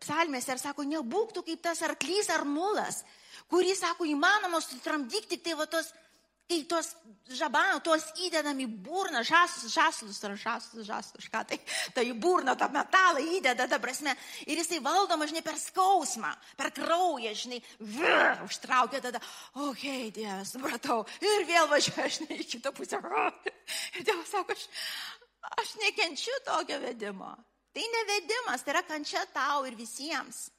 psalmėse, 0.04 0.52
ir 0.52 0.60
sako, 0.60 0.84
nebūk 0.92 1.32
tu 1.32 1.46
kaip 1.48 1.64
tas 1.64 1.80
arklys 1.88 2.28
ar 2.36 2.44
mulas, 2.44 3.00
kurį, 3.48 3.72
sako, 3.80 4.12
įmanoma 4.12 4.60
sutramdyti 4.60 5.32
tik 5.32 5.48
tai 5.48 5.56
va 5.56 5.64
tos 5.64 5.88
kai 6.48 6.62
tuos 6.68 6.90
žabano, 7.32 7.80
tuos 7.84 8.04
įdedam 8.26 8.58
į 8.60 8.66
burną, 8.84 9.22
žaslus, 9.24 9.72
žaslus 9.72 10.18
ar 10.26 10.34
žaslus, 10.36 10.86
žaslus, 10.88 11.28
ką 11.32 11.42
tai, 11.48 11.58
tai 11.94 12.04
į 12.10 12.16
burną 12.20 12.54
tą 12.58 12.68
metalą 12.72 13.22
įdeda, 13.38 13.68
ta 13.70 13.78
prasme, 13.82 14.14
ir 14.46 14.60
jisai 14.60 14.82
valdoma, 14.84 15.28
žinai, 15.30 15.44
per 15.46 15.56
skausmą, 15.60 16.32
per 16.58 16.72
kraują, 16.76 17.32
žinai, 17.44 17.62
vir, 17.80 18.42
užtraukia 18.46 19.00
tada, 19.04 19.22
okei, 19.54 20.08
okay, 20.08 20.10
Dieve, 20.18 20.42
supratau, 20.48 21.02
ir 21.24 21.46
vėl 21.48 21.70
važiuoja, 21.72 22.10
žinai, 22.18 22.40
į 22.42 22.48
kitą 22.56 22.74
pusę. 22.76 23.00
Ir 23.96 24.04
Dievas 24.04 24.28
sako, 24.32 24.56
aš, 24.56 24.66
aš 25.62 25.72
nekenčiu 25.80 26.34
tokio 26.44 26.78
vedimo. 26.82 27.32
Tai 27.72 27.84
ne 27.94 28.02
vedimas, 28.08 28.60
tai 28.60 28.74
yra 28.74 28.82
kančia 28.84 29.22
tau 29.32 29.62
ir 29.64 29.76
visiems. 29.78 30.50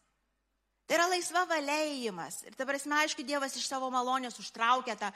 Tai 0.89 0.97
yra 0.97 1.05
laisva 1.11 1.43
valėjimas. 1.47 2.41
Ir 2.47 2.57
dabar, 2.57 2.79
aišku, 2.81 3.25
Dievas 3.27 3.53
iš 3.59 3.67
savo 3.69 3.91
malonės 3.93 4.39
užtraukia 4.41 4.97
tą 4.97 5.11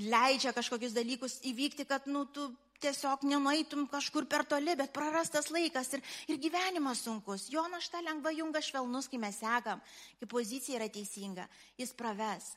leidžia 0.00 0.52
kažkokius 0.56 0.94
dalykus 0.96 1.38
įvykti, 1.50 1.86
kad, 1.88 2.06
nu, 2.10 2.24
tu 2.26 2.48
tiesiog 2.80 3.24
nenueitum 3.28 3.84
kažkur 3.92 4.24
per 4.24 4.46
toli, 4.48 4.72
bet 4.76 4.92
prarastas 4.96 5.50
laikas 5.52 5.92
ir, 5.96 6.02
ir 6.32 6.38
gyvenimas 6.40 7.02
sunkus. 7.04 7.48
Jo 7.52 7.66
našta 7.68 8.00
lengva 8.00 8.32
junga 8.32 8.62
švelnus, 8.64 9.08
kai 9.12 9.20
mes 9.20 9.36
sekam, 9.42 9.82
kai 10.20 10.28
pozicija 10.30 10.78
yra 10.80 10.88
teisinga, 10.88 11.44
jis 11.78 11.92
praves. 11.96 12.54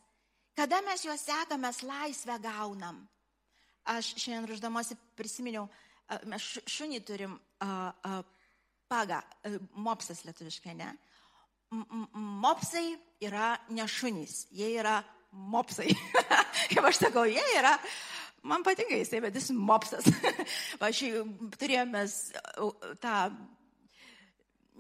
Kada 0.56 0.80
mes 0.86 1.04
juos 1.04 1.26
sekam, 1.26 1.64
mes 1.66 1.82
laisvę 1.84 2.38
gaunam. 2.44 3.02
Aš 3.84 4.14
šiandien 4.16 4.48
ruždamosi 4.48 4.96
prisiminiau, 5.18 5.66
mes 6.30 6.46
šu- 6.46 6.64
šunį 6.72 7.02
turim 7.04 7.34
a, 7.60 7.92
a, 7.92 8.22
paga, 8.88 9.20
a, 9.44 9.58
mopsas 9.76 10.24
lietuviškai, 10.24 10.76
ne? 10.78 10.94
M- 11.74 11.84
m- 11.90 12.08
Mopsai 12.44 12.94
yra 13.26 13.58
ne 13.74 13.84
šunys, 13.90 14.46
jie 14.54 14.70
yra 14.78 15.02
mopsai. 15.34 15.94
Kaip 16.72 16.86
aš 16.88 17.02
sakau, 17.02 17.26
jie 17.30 17.44
yra, 17.58 17.74
man 18.48 18.64
patinka 18.66 18.98
jisai, 18.98 19.22
bet 19.24 19.36
jis 19.38 19.52
mopsas. 19.56 20.08
Aš 20.84 21.04
turėjome 21.60 22.06
tą 23.04 23.18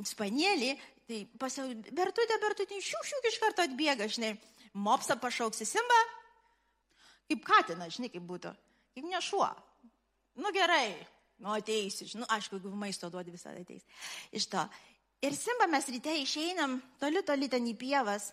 spanėlį, 0.09 0.73
tai 1.09 1.23
pasiau, 1.39 1.69
bertutė, 1.95 2.39
bertutė, 2.41 2.79
šiuk, 2.83 3.07
šiuk 3.07 3.29
iš 3.29 3.39
karto 3.41 3.65
atbėga, 3.65 4.07
žinai, 4.11 4.33
mopsą 4.73 5.17
pašauksi 5.21 5.67
simba, 5.69 5.99
kaip 7.29 7.43
katina, 7.47 7.89
žinai, 7.93 8.11
kaip 8.13 8.25
būtų, 8.27 8.53
kaip 8.97 9.09
ne 9.09 9.21
šuo. 9.23 9.49
Nu 10.41 10.49
gerai, 10.55 10.95
nu 11.43 11.53
ateisi, 11.53 12.07
žinai, 12.09 12.23
nu, 12.23 12.31
aišku, 12.33 12.57
jeigu 12.57 12.73
maisto 12.79 13.09
duodi 13.13 13.33
visada 13.35 13.61
ateis. 13.61 13.85
Iš 14.33 14.49
to. 14.51 14.63
Ir 15.23 15.35
simba 15.37 15.69
mes 15.71 15.85
ryte 15.87 16.11
išeinam, 16.19 16.79
toli, 16.99 17.21
toli 17.23 17.47
ten 17.51 17.67
į 17.69 17.77
pievas. 17.79 18.31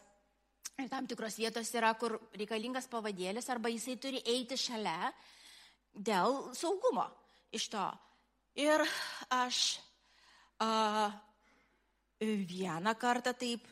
Ir 0.80 0.88
tam 0.88 1.04
tikros 1.04 1.36
vietos 1.36 1.68
yra, 1.76 1.90
kur 2.00 2.16
reikalingas 2.38 2.86
pavadėlis, 2.88 3.48
arba 3.52 3.68
jisai 3.68 3.98
turi 4.00 4.22
eiti 4.24 4.56
šalia 4.56 5.10
dėl 5.92 6.54
saugumo 6.56 7.04
iš 7.52 7.66
to. 7.72 7.82
Ir 8.56 8.80
aš 9.34 9.80
a, 10.62 11.10
vieną 12.20 12.94
kartą 13.00 13.34
taip, 13.36 13.66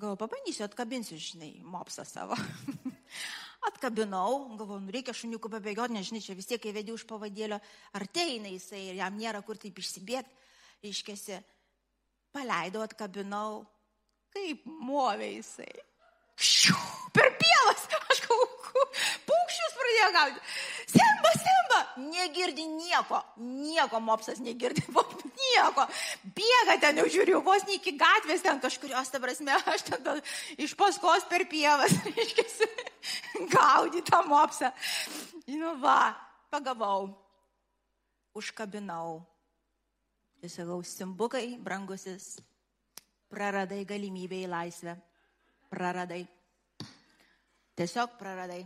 gal 0.00 0.16
pabandysiu, 0.16 0.64
atkabinsiu, 0.66 1.18
žinai, 1.20 1.52
mopsą 1.64 2.06
savo. 2.08 2.38
Atkabinau, 3.68 4.56
galvoju, 4.56 4.84
nu, 4.84 4.92
reikia 4.94 5.14
šuniukų 5.16 5.50
pabėgioti, 5.50 5.96
nežinai, 5.96 6.22
čia 6.22 6.36
vis 6.38 6.48
tiek, 6.48 6.60
kai 6.62 6.74
vedi 6.76 6.94
už 6.94 7.06
pavadėlio, 7.08 7.58
ar 7.96 8.04
teina 8.14 8.52
jisai 8.52 8.84
ir 8.92 9.00
jam 9.00 9.16
nėra 9.18 9.42
kur 9.44 9.58
taip 9.58 9.80
išsibėgti, 9.82 10.36
iškesi. 10.92 11.40
Paleidau, 12.36 12.84
atkabinau, 12.84 13.64
kaip 14.34 14.64
movė 14.68 15.32
jisai. 15.38 15.72
Šiu, 16.36 16.76
per 17.16 17.30
pievas, 17.40 17.86
aš 18.12 18.18
paukščius 19.26 19.76
pradėjo 19.78 20.08
gauti. 20.16 20.42
Semba, 20.90 21.30
semba, 21.40 21.78
negirdi 22.12 22.66
nieko, 22.68 23.20
nieko 23.40 24.00
mopsas 24.04 24.42
negirdi, 24.44 24.84
nieko. 25.40 25.86
Bėga 26.36 26.76
ten, 26.82 27.00
jau 27.00 27.06
žiūriu, 27.12 27.40
vos 27.46 27.64
ne 27.68 27.78
iki 27.78 27.94
gatvės 27.96 28.44
ten 28.44 28.60
kažkurios, 28.60 29.10
ta 29.12 29.20
prasme, 29.22 29.56
aš 29.74 29.86
ten 29.88 30.04
gal 30.04 30.20
iš 30.60 30.76
paskos 30.78 31.24
per 31.30 31.46
pievas, 31.48 31.94
reiškia, 32.10 32.68
gaudį 33.54 34.04
tą 34.10 34.20
mopsą. 34.28 34.72
Nu 35.54 35.76
va, 35.80 36.12
pagavau, 36.52 37.08
užkabinau. 38.36 39.22
Ir 40.44 40.52
sakau, 40.52 40.82
simbukai, 40.84 41.46
brangusis, 41.64 42.34
praradai 43.32 43.86
galimybę 43.88 44.44
į 44.44 44.50
laisvę 44.52 44.98
praradai. 45.76 46.24
Tiesiog 47.76 48.16
praradai. 48.16 48.64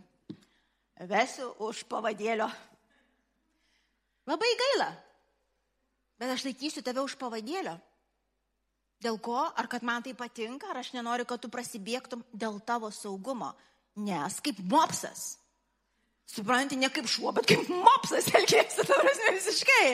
vesiu 1.00 1.54
už 1.64 1.82
pavadėlio. 1.88 2.46
Labai 4.28 4.50
gaila, 4.60 4.90
bet 6.20 6.34
aš 6.34 6.44
laikysiu 6.46 6.84
tave 6.84 7.02
už 7.02 7.16
pavadėlio. 7.18 7.78
Dėl 9.00 9.16
ko? 9.24 9.40
Ar 9.56 9.66
kad 9.66 9.82
man 9.82 10.04
tai 10.04 10.12
patinka, 10.12 10.68
ar 10.68 10.82
aš 10.82 10.92
nenoriu, 10.92 11.24
kad 11.24 11.40
tu 11.40 11.48
prasibėgtum 11.48 12.22
dėl 12.36 12.60
tavo 12.60 12.90
saugumo. 12.92 13.54
Nes 13.96 14.36
kaip 14.44 14.60
mopsas. 14.68 15.38
Supranti, 16.30 16.76
ne 16.78 16.90
kaip 16.92 17.08
šuo, 17.10 17.32
bet 17.34 17.48
kaip 17.48 17.64
mopsas 17.72 18.28
elgėsi, 18.36 18.84
ta 18.84 18.98
prasme, 19.00 19.32
visiškai. 19.38 19.86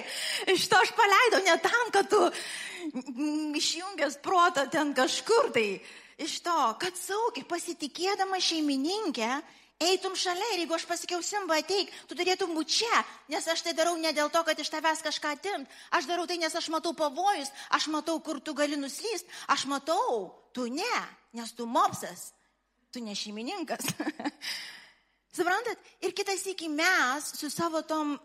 Iš 0.52 0.66
to 0.68 0.81
aš 0.83 0.90
paleidau 0.98 1.40
ne 1.46 1.55
tam, 1.64 1.87
kad 1.94 2.11
tu 2.11 2.18
išjungęs 3.57 4.18
protą 4.26 4.66
ten 4.74 4.92
kažkur 4.98 5.55
tai. 5.55 5.79
Iš 6.16 6.40
to, 6.40 6.57
kad 6.81 6.96
saugiai 6.96 7.44
pasitikėdama 7.44 8.38
šeimininkė, 8.40 9.29
eitum 9.85 10.14
šalia 10.16 10.55
ir 10.55 10.62
jeigu 10.62 10.72
aš 10.72 10.87
pasakiau 10.88 11.20
Simba 11.20 11.59
ateik, 11.61 11.90
tu 12.09 12.16
turėtum 12.16 12.55
būti 12.57 12.79
čia, 12.79 13.02
nes 13.29 13.44
aš 13.44 13.66
tai 13.66 13.74
darau 13.76 13.92
ne 14.00 14.12
dėl 14.16 14.31
to, 14.33 14.40
kad 14.46 14.57
iš 14.57 14.70
tavęs 14.72 15.05
kažką 15.05 15.35
atimt, 15.37 15.76
aš 15.92 16.09
darau 16.09 16.24
tai, 16.24 16.38
nes 16.40 16.57
aš 16.57 16.70
matau 16.72 16.94
pavojus, 16.96 17.52
aš 17.68 17.90
matau, 17.92 18.16
kur 18.24 18.40
tu 18.40 18.57
gali 18.57 18.81
nuslyst, 18.81 19.29
aš 19.52 19.66
matau, 19.68 20.33
tu 20.57 20.70
ne, 20.72 20.96
nes 21.37 21.52
tu 21.52 21.68
mopsas, 21.68 22.31
tu 22.88 23.05
ne 23.05 23.12
šeimininkas. 23.12 23.92
Suprantat? 25.37 25.76
Ir 26.00 26.16
kitas 26.16 26.48
iki 26.48 26.72
mes 26.72 27.35
su 27.37 27.52
savo 27.52 27.85
tom, 27.85 28.16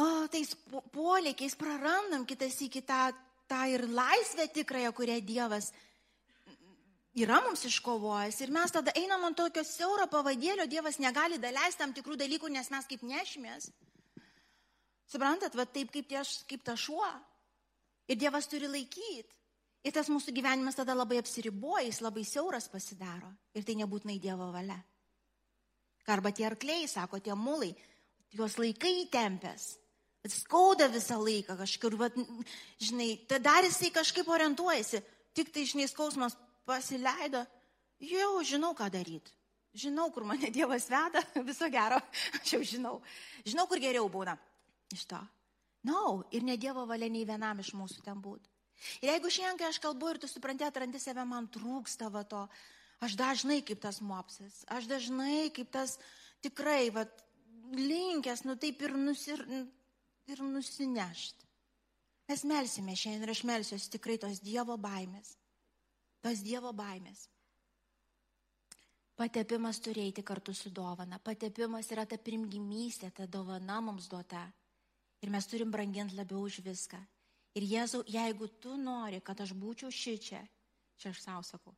o, 0.00 0.04
tais 0.32 0.56
polėkiais 0.96 1.60
prarandam 1.60 2.24
kitas 2.24 2.56
iki 2.64 2.80
tą, 2.88 3.10
tą 3.52 3.66
ir 3.68 3.84
laisvę 3.92 4.48
tikrąją, 4.48 4.96
kurią 4.96 5.20
Dievas 5.20 5.74
yra 7.14 7.40
mums 7.44 7.64
iškovojęs 7.68 8.40
ir 8.42 8.52
mes 8.54 8.74
tada 8.74 8.92
einam 8.98 9.24
ant 9.28 9.38
tokio 9.38 9.62
siauro 9.64 10.06
pavadėlio, 10.10 10.66
Dievas 10.66 10.98
negali 10.98 11.38
daleisti 11.38 11.82
tam 11.82 11.94
tikrų 11.94 12.18
dalykų, 12.18 12.50
nes 12.50 12.70
mes 12.70 12.88
kaip 12.90 13.04
nešmės. 13.06 13.70
Suprantat, 15.10 15.54
va 15.54 15.66
taip 15.68 15.92
kaip, 15.94 16.08
tie, 16.10 16.22
kaip 16.48 16.64
ta 16.66 16.74
šuo. 16.76 17.06
Ir 18.08 18.18
Dievas 18.20 18.48
turi 18.50 18.68
laikyti. 18.68 19.30
Ir 19.84 19.92
tas 19.92 20.08
mūsų 20.08 20.32
gyvenimas 20.32 20.78
tada 20.78 20.96
labai 20.96 21.18
apsiriboja, 21.20 21.84
jis 21.84 22.00
labai 22.00 22.24
siauras 22.24 22.70
pasidaro. 22.72 23.28
Ir 23.52 23.66
tai 23.68 23.76
nebūtinai 23.76 24.16
Dievo 24.20 24.48
valia. 24.52 24.78
Arba 26.08 26.32
tie 26.32 26.48
arkliai, 26.48 26.88
sako 26.88 27.20
tie 27.20 27.36
mulai, 27.36 27.70
juos 28.32 28.56
laikai 28.60 29.04
įtempęs. 29.04 29.74
Skauda 30.24 30.88
visą 30.88 31.18
laiką 31.20 31.56
kažkur, 31.58 31.98
va, 32.00 32.08
žinai, 32.80 33.10
tada 33.28 33.50
dar 33.50 33.68
jisai 33.68 33.90
kažkaip 33.92 34.28
orientuojasi. 34.32 35.02
Tik 35.36 35.50
tai, 35.52 35.66
žinai, 35.68 35.88
skausmas 35.90 36.36
pasileido, 36.66 37.44
jau 38.00 38.42
žinau, 38.46 38.74
ką 38.76 38.88
daryti. 38.92 39.32
Žinau, 39.74 40.06
kur 40.14 40.22
mane 40.26 40.52
Dievas 40.54 40.86
veda, 40.90 41.22
viso 41.48 41.68
gero, 41.70 41.98
aš 42.38 42.52
jau 42.54 42.62
žinau. 42.62 42.98
Žinau, 43.42 43.66
kur 43.70 43.82
geriau 43.82 44.06
būna 44.10 44.36
iš 44.94 45.06
to. 45.10 45.18
Na, 45.84 45.92
no, 45.92 46.22
ir 46.32 46.46
ne 46.46 46.56
Dievo 46.56 46.86
valia 46.88 47.10
nei 47.10 47.26
vienam 47.28 47.58
iš 47.60 47.74
mūsų 47.76 48.04
ten 48.06 48.20
būtų. 48.22 48.50
Ir 49.02 49.10
jeigu 49.12 49.30
šiandien, 49.32 49.58
kai 49.58 49.68
aš 49.68 49.80
kalbu 49.82 50.12
ir 50.12 50.20
tu 50.22 50.30
supranti, 50.30 50.64
atrandi 50.66 51.00
save, 51.02 51.24
man 51.28 51.48
trūksta 51.52 52.08
va 52.12 52.22
to, 52.28 52.44
aš 53.04 53.16
dažnai 53.18 53.60
kaip 53.66 53.82
tas 53.82 54.00
mopsas, 54.04 54.62
aš 54.70 54.88
dažnai 54.90 55.50
kaip 55.54 55.70
tas 55.74 55.98
tikrai, 56.44 56.88
va, 56.94 57.04
linkęs, 57.74 58.44
nu 58.48 58.56
taip 58.60 58.82
ir, 58.84 58.94
nusir, 58.96 59.42
ir 60.30 60.44
nusinešti. 60.44 61.50
Mes 62.30 62.44
melsime 62.48 62.94
šiandien 62.96 63.26
ir 63.26 63.34
aš 63.34 63.42
melsiuosi 63.48 63.96
tikrai 63.98 64.16
tos 64.22 64.40
Dievo 64.44 64.78
baimės 64.80 65.34
tos 66.24 66.40
Dievo 66.44 66.72
baimės. 66.72 67.26
Patepimas 69.14 69.78
turi 69.78 70.08
eiti 70.08 70.24
kartu 70.26 70.54
su 70.56 70.72
dovana. 70.74 71.20
Patepimas 71.22 71.90
yra 71.92 72.06
ta 72.08 72.16
primgimystė, 72.18 73.12
ta 73.14 73.28
dovana 73.30 73.78
mums 73.84 74.08
duota. 74.10 74.42
Ir 75.22 75.30
mes 75.30 75.46
turim 75.46 75.70
branginti 75.70 76.16
labiau 76.18 76.42
už 76.48 76.58
viską. 76.64 76.98
Ir 77.54 77.66
Jėzau, 77.70 78.02
jeigu 78.10 78.48
tu 78.58 78.74
nori, 78.80 79.20
kad 79.22 79.38
aš 79.44 79.52
būčiau 79.54 79.92
šičia, 79.94 80.40
čia 80.98 81.12
aš 81.12 81.20
savo 81.22 81.44
sakau, 81.46 81.74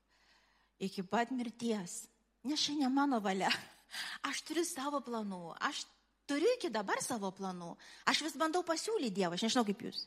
iki 0.80 1.04
pat 1.04 1.34
mirties, 1.36 2.06
nes 2.48 2.62
šiandien 2.62 2.94
mano 2.94 3.20
valia, 3.20 3.50
aš 4.30 4.40
turiu 4.48 4.64
savo 4.64 5.02
planų, 5.04 5.42
aš 5.68 5.82
turiu 6.24 6.48
iki 6.56 6.70
dabar 6.72 7.02
savo 7.04 7.28
planų, 7.28 7.74
aš 8.08 8.24
vis 8.24 8.38
bandau 8.40 8.64
pasiūlyti 8.64 9.18
Dievą, 9.20 9.36
aš 9.36 9.44
nežinau 9.50 9.66
kaip 9.68 9.84
jūs. 9.84 10.06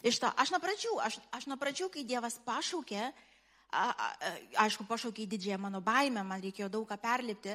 Iš 0.00 0.22
to, 0.24 0.32
aš 0.32 0.54
nuo 0.54 0.62
pradžių, 0.64 0.96
aš, 1.04 1.20
aš 1.36 1.50
nuo 1.52 1.60
pradžių, 1.60 1.90
kai 1.92 2.08
Dievas 2.08 2.40
pašaukė, 2.48 3.10
aišku, 3.72 4.84
pašaukė 4.88 5.24
į 5.24 5.30
didžiąją 5.34 5.58
mano 5.60 5.80
baimę, 5.84 6.24
man 6.24 6.42
reikėjo 6.42 6.68
daug 6.72 6.88
ką 6.88 6.98
perlipti, 7.00 7.54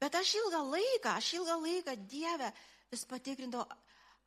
bet 0.00 0.14
aš 0.18 0.34
ilgą 0.42 0.60
laiką, 0.68 1.14
aš 1.16 1.32
ilgą 1.38 1.56
laiką 1.62 1.96
Dievę 2.10 2.50
vis 2.92 3.04
patikrindavau, 3.08 3.66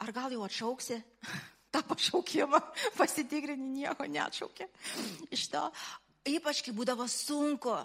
ar 0.01 0.11
gal 0.15 0.33
jau 0.33 0.43
atšauksi? 0.47 0.97
Tą 1.73 1.83
pašaukimą, 1.83 2.61
pasitikrinti 2.99 3.83
nieko 3.83 4.07
neatšaukė. 4.09 4.69
Iš 5.35 5.47
to, 5.53 5.63
ypač 6.31 6.63
kai 6.65 6.73
būdavo 6.73 7.05
sunku, 7.11 7.75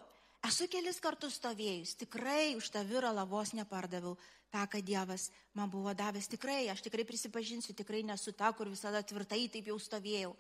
esu 0.49 0.69
kelis 0.71 1.03
kartus 1.03 1.37
stovėjus, 1.41 1.97
tikrai 2.01 2.55
už 2.57 2.71
tą 2.73 2.85
viralą 2.87 3.27
vos 3.29 3.53
nepardaviau. 3.59 4.17
Tą, 4.53 4.67
ką 4.69 4.83
Dievas 4.85 5.31
man 5.57 5.71
buvo 5.73 5.95
davęs, 5.97 6.29
tikrai, 6.29 6.67
aš 6.69 6.83
tikrai 6.85 7.07
prisipažinsiu, 7.09 7.73
tikrai 7.73 8.03
nesu 8.05 8.35
ta, 8.37 8.51
kur 8.53 8.69
visada 8.69 9.01
tvirtai 9.01 9.47
taip 9.49 9.71
jau 9.73 9.79
stovėjau 9.81 10.35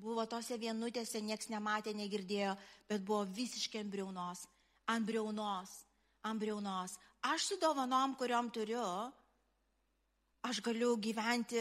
buvo 0.00 0.24
tose 0.28 0.56
vienutėse, 0.60 1.20
nieks 1.22 1.50
nematė, 1.52 1.92
negirdėjo, 1.96 2.54
bet 2.88 3.04
buvo 3.04 3.24
visiškai 3.28 3.82
ant 3.82 3.92
briaunos, 3.92 4.46
ant 4.90 5.06
briaunos, 5.06 5.74
ant 6.26 6.40
briaunos. 6.40 6.96
Aš 7.30 7.50
su 7.50 7.58
dovanom, 7.60 8.16
kuriuom 8.18 8.48
turiu, 8.54 8.84
aš 10.48 10.62
galiu 10.64 10.94
gyventi 10.96 11.60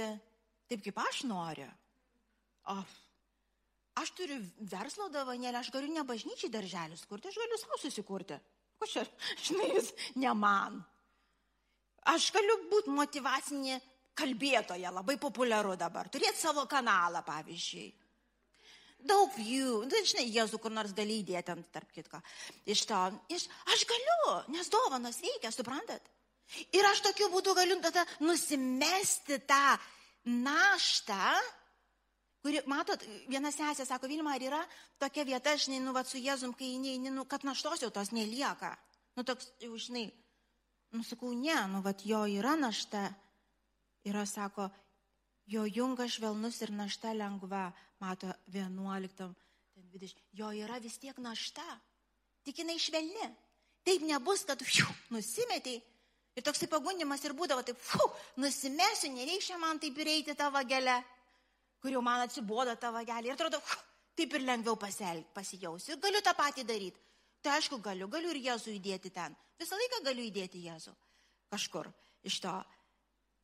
taip, 0.69 0.83
kaip 0.85 1.01
aš 1.03 1.23
noriu. 1.27 1.67
O, 2.71 2.77
aš 3.99 4.13
turiu 4.15 4.39
verslo 4.71 5.09
dovanėlę, 5.11 5.59
aš 5.59 5.71
galiu 5.75 5.91
ne 5.93 6.05
bažnyčiai 6.07 6.53
darželius 6.53 7.05
kurti, 7.09 7.31
aš 7.31 7.39
galiu 7.43 7.59
savo 7.59 7.79
susikurti. 7.81 8.39
Ko 8.79 8.87
čia, 8.87 9.03
žinai, 9.45 9.71
jūs 9.75 9.93
ne 10.15 10.33
man. 10.37 10.79
Aš 12.09 12.31
galiu 12.35 12.61
būti 12.71 12.93
motivacinė 12.95 13.81
kalbėtoja, 14.19 14.91
labai 14.91 15.15
populiaru 15.19 15.75
dabar, 15.79 16.07
turėti 16.11 16.39
savo 16.39 16.65
kanalą, 16.71 17.21
pavyzdžiui 17.27 17.89
daug 19.07 19.35
jų, 19.39 19.83
nu, 19.87 20.01
žinai, 20.11 20.27
Jėzų 20.33 20.59
kur 20.61 20.73
nors 20.73 20.93
gali 20.95 21.21
įdėti 21.21 21.53
ant, 21.53 21.67
tarp 21.73 21.91
kitko. 21.95 22.21
Iš 22.69 22.85
to, 22.89 22.99
iš, 23.31 23.47
aš 23.71 23.85
galiu, 23.89 24.35
nes 24.55 24.71
dovanos 24.71 25.21
reikia, 25.23 25.51
suprantat? 25.55 26.03
Ir 26.73 26.85
aš 26.89 27.03
tokiu 27.05 27.29
būdu 27.29 27.53
galiu 27.57 27.77
tada 27.83 28.03
nusimesti 28.23 29.37
tą 29.47 29.77
naštą, 30.25 31.35
kuri, 32.43 32.63
matot, 32.69 33.03
viena 33.29 33.51
sesė 33.53 33.85
sako, 33.87 34.09
Vilma, 34.09 34.33
ar 34.35 34.45
yra 34.45 34.61
tokia 35.01 35.27
vieta, 35.27 35.55
žinai, 35.59 35.81
nu, 35.83 35.93
va, 35.95 36.03
su 36.07 36.19
Jėzum, 36.21 36.55
kai 36.57 36.73
eini, 36.75 37.11
nu, 37.13 37.25
kad 37.29 37.45
naštos 37.47 37.85
jau 37.85 37.91
tos 37.93 38.11
nelieka. 38.15 38.73
Nu, 39.17 39.25
toks, 39.27 39.51
jau, 39.61 39.75
žinai, 39.77 40.07
nu, 40.95 41.05
sakau, 41.05 41.31
ne, 41.37 41.57
nu, 41.71 41.83
va, 41.85 41.93
jo 42.05 42.25
yra 42.39 42.55
našta. 42.59 43.07
Ir 44.07 44.15
aš 44.15 44.37
sako, 44.37 44.69
jo 45.49 45.65
jungas 45.65 46.13
švelnus 46.17 46.61
ir 46.61 46.71
našta 46.71 47.13
lengva, 47.17 47.69
mato 47.99 48.29
11, 48.53 49.29
20. 49.75 50.23
Jo 50.37 50.51
yra 50.53 50.77
vis 50.79 50.97
tiek 51.01 51.17
našta, 51.17 51.65
tik 52.45 52.61
jinai 52.61 52.77
švelni. 52.79 53.29
Taip 53.85 54.03
nebus, 54.05 54.43
kad 54.45 54.61
fiu, 54.61 54.85
nusimetei. 55.09 55.79
Ir 56.37 56.45
toksai 56.45 56.69
pagundimas 56.71 57.23
ir 57.25 57.33
būdavo 57.35 57.63
taip, 57.65 57.79
fu, 57.81 58.05
nusimesiu, 58.39 59.11
nereikia 59.15 59.57
man 59.59 59.79
taip 59.81 59.97
ir 59.99 60.11
eiti 60.13 60.35
tą 60.37 60.51
vagelę, 60.53 60.99
kur 61.81 61.95
jau 61.95 62.03
man 62.05 62.21
atsibodo 62.27 62.75
tą 62.79 62.93
vagelę. 62.93 63.27
Ir 63.27 63.35
atrodo, 63.35 63.59
fu, 63.59 63.79
taip 64.19 64.35
ir 64.37 64.45
lengviau 64.45 64.77
pasijausiu. 64.79 65.95
Ir 65.95 66.03
galiu 66.03 66.21
tą 66.23 66.35
patį 66.37 66.67
daryti. 66.67 67.01
Tai 67.41 67.55
aišku, 67.55 67.79
galiu, 67.81 68.07
galiu 68.11 68.33
ir 68.35 68.41
Jėzų 68.49 68.75
įdėti 68.75 69.11
ten. 69.15 69.35
Visą 69.59 69.79
laiką 69.79 70.03
galiu 70.03 70.25
įdėti 70.27 70.61
Jėzų. 70.67 70.93
Kažkur 71.49 71.87
iš 72.27 72.39
to. 72.43 72.53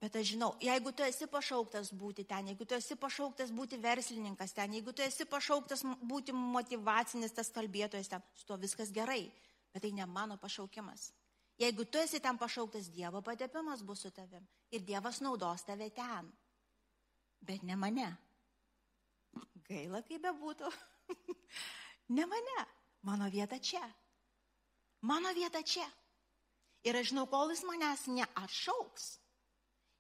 Bet 0.02 0.16
aš 0.20 0.34
žinau, 0.34 0.52
jeigu 0.60 0.92
tu 0.92 1.06
esi 1.08 1.28
pašauktas 1.32 1.94
būti 1.96 2.26
ten, 2.28 2.50
jeigu 2.52 2.66
tu 2.68 2.76
esi 2.76 2.98
pašauktas 3.00 3.52
būti 3.56 3.80
verslininkas 3.80 4.52
ten, 4.54 4.74
jeigu 4.76 4.92
tu 4.92 5.06
esi 5.06 5.26
pašauktas 5.26 5.86
būti 6.04 6.36
motivacinis 6.36 7.36
tas 7.36 7.52
kalbėtojas 7.56 8.12
ten, 8.12 8.26
su 8.36 8.46
to 8.50 8.58
viskas 8.60 8.92
gerai, 8.92 9.24
bet 9.72 9.86
tai 9.86 9.94
ne 9.96 10.06
mano 10.06 10.38
pašaukimas. 10.42 11.14
Jeigu 11.58 11.88
tu 11.88 12.02
esi 12.04 12.20
ten 12.20 12.38
pašauktas, 12.38 12.92
Dievo 12.92 13.24
patepimas 13.24 13.84
bus 13.88 14.04
su 14.04 14.12
tavim 14.12 14.44
ir 14.72 14.84
Dievas 14.84 15.22
naudos 15.24 15.64
tave 15.64 15.90
ten, 15.96 16.28
bet 17.40 17.64
ne 17.64 17.80
mane. 17.80 18.12
Gaila, 19.66 20.04
kaip 20.04 20.22
bebūtų. 20.28 20.70
ne 22.20 22.26
mane, 22.28 22.66
mano 23.08 23.32
vieta 23.32 23.58
čia. 23.60 23.84
Mano 25.02 25.32
vieta 25.34 25.64
čia. 25.64 25.88
Ir 26.84 27.00
aš 27.00 27.14
žinau, 27.14 27.26
kol 27.32 27.50
jis 27.50 27.64
manęs 27.66 28.10
neatšauks 28.12 29.14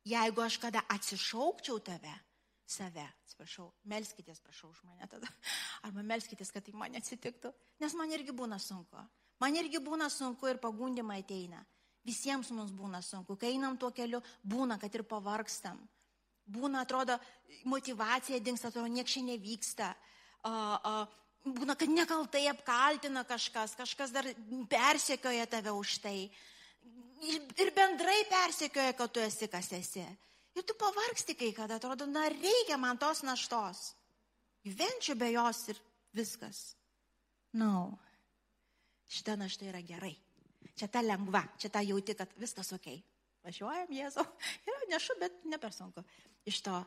Jeigu 0.05 0.41
aš 0.45 0.59
kada 0.61 0.83
atsišaukčiau 0.93 1.79
tave, 1.81 2.13
save, 2.69 3.05
atsiprašau, 3.25 3.71
melskitės, 3.89 4.41
prašau 4.45 4.69
už 4.69 4.83
mane 4.85 5.07
tada. 5.09 5.29
Arba 5.85 6.03
melskitės, 6.05 6.51
kad 6.53 6.65
tai 6.65 6.75
man 6.77 6.97
atsitiktų. 6.99 7.51
Nes 7.81 7.95
man 7.97 8.13
irgi 8.13 8.35
būna 8.35 8.59
sunku. 8.61 9.01
Man 9.41 9.57
irgi 9.57 9.81
būna 9.83 10.09
sunku 10.13 10.47
ir 10.47 10.61
pagundimai 10.61 11.23
ateina. 11.23 11.63
Visiems 12.05 12.51
mums 12.53 12.71
būna 12.71 13.01
sunku. 13.01 13.33
Kai 13.35 13.55
einam 13.55 13.79
tuo 13.81 13.89
keliu, 13.91 14.21
būna, 14.45 14.77
kad 14.81 14.93
ir 14.93 15.03
pavargstam. 15.09 15.79
Būna, 16.45 16.83
atrodo, 16.85 17.17
motivacija 17.65 18.37
dinksta, 18.39 18.69
atrodo, 18.69 18.91
nieks 18.93 19.15
čia 19.15 19.23
nevyksta. 19.25 19.87
Uh, 20.45 20.75
uh, 20.85 21.23
būna, 21.57 21.73
kad 21.73 21.89
nekaltai 21.89 22.43
apkaltina 22.51 23.25
kažkas, 23.25 23.73
kažkas 23.77 24.13
dar 24.13 24.29
persekioja 24.69 25.49
tave 25.49 25.73
už 25.73 25.97
tai. 26.05 26.29
Ir 27.57 27.71
bendrai 27.73 28.21
persekioja, 28.29 28.93
kad 28.93 29.11
tu 29.13 29.23
esi 29.23 29.47
kas 29.49 29.71
esi. 29.73 30.03
Ir 30.55 30.63
tu 30.63 30.75
pavargsti 30.79 31.35
kai 31.35 31.51
kada, 31.55 31.79
atrodo, 31.79 32.05
na 32.07 32.27
reikia 32.29 32.77
man 32.77 32.99
tos 33.01 33.23
naštos. 33.25 33.93
Gyvenčiau 34.65 35.17
be 35.19 35.31
jos 35.33 35.61
ir 35.73 35.79
viskas. 36.15 36.75
Na, 37.53 37.65
no. 37.65 37.97
šita 39.07 39.35
našta 39.39 39.67
yra 39.69 39.81
gerai. 39.85 40.15
Čia 40.75 40.87
ta 40.91 41.01
lengva, 41.03 41.43
čia 41.57 41.69
ta 41.71 41.81
jauti, 41.85 42.15
kad 42.17 42.31
viskas 42.39 42.73
ok. 42.75 42.87
Važiuojam, 43.45 43.91
Jėzau. 43.93 44.25
Ja, 44.67 44.77
nešu, 44.89 45.15
bet 45.21 45.43
ne 45.45 45.59
per 45.61 45.73
sunku. 45.73 46.03
Iš 46.45 46.61
to 46.65 46.79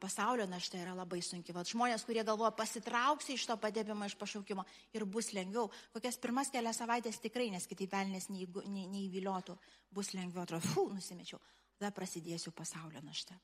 pasaulio 0.00 0.46
našta 0.46 0.78
yra 0.78 0.94
labai 0.94 1.18
sunki. 1.22 1.52
Vat 1.54 1.66
žmonės, 1.66 2.04
kurie 2.06 2.22
galvoja, 2.26 2.52
pasitrauksi 2.54 3.34
iš 3.34 3.46
to 3.48 3.56
padėbimo, 3.58 4.06
iš 4.06 4.14
pašaukimo 4.18 4.64
ir 4.94 5.04
bus 5.04 5.32
lengviau. 5.34 5.70
Kokias 5.94 6.18
pirmas 6.22 6.52
kelias 6.54 6.78
savaitės 6.78 7.18
tikrai, 7.22 7.48
nes 7.50 7.66
kitaip 7.66 7.90
velnės 7.92 8.28
neįviliotų, 8.30 9.56
bus 9.90 10.12
lengviau. 10.14 10.44
Atrodo, 10.44 10.70
fu, 10.70 10.86
nusimečiau. 10.94 11.40
Tada 11.80 11.90
prasidėsiu 11.94 12.54
pasaulio 12.54 13.02
našta, 13.02 13.34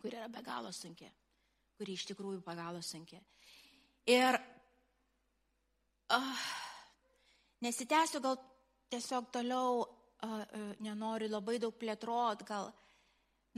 kuri 0.00 0.18
yra 0.18 0.26
be 0.28 0.42
galo 0.42 0.72
sunki, 0.74 1.06
kuri 1.78 1.94
iš 1.94 2.08
tikrųjų 2.10 2.42
be 2.42 2.56
galo 2.58 2.82
sunki. 2.82 3.20
Ir 4.10 4.34
uh, 6.10 6.44
nesitęsiu 7.62 8.18
gal 8.24 8.40
tiesiog 8.90 9.30
toliau, 9.30 9.84
uh, 9.86 10.42
uh, 10.42 10.70
nenoriu 10.82 11.30
labai 11.30 11.60
daug 11.62 11.76
plėtrot, 11.78 12.42
gal 12.48 12.72
uh, 12.72 12.89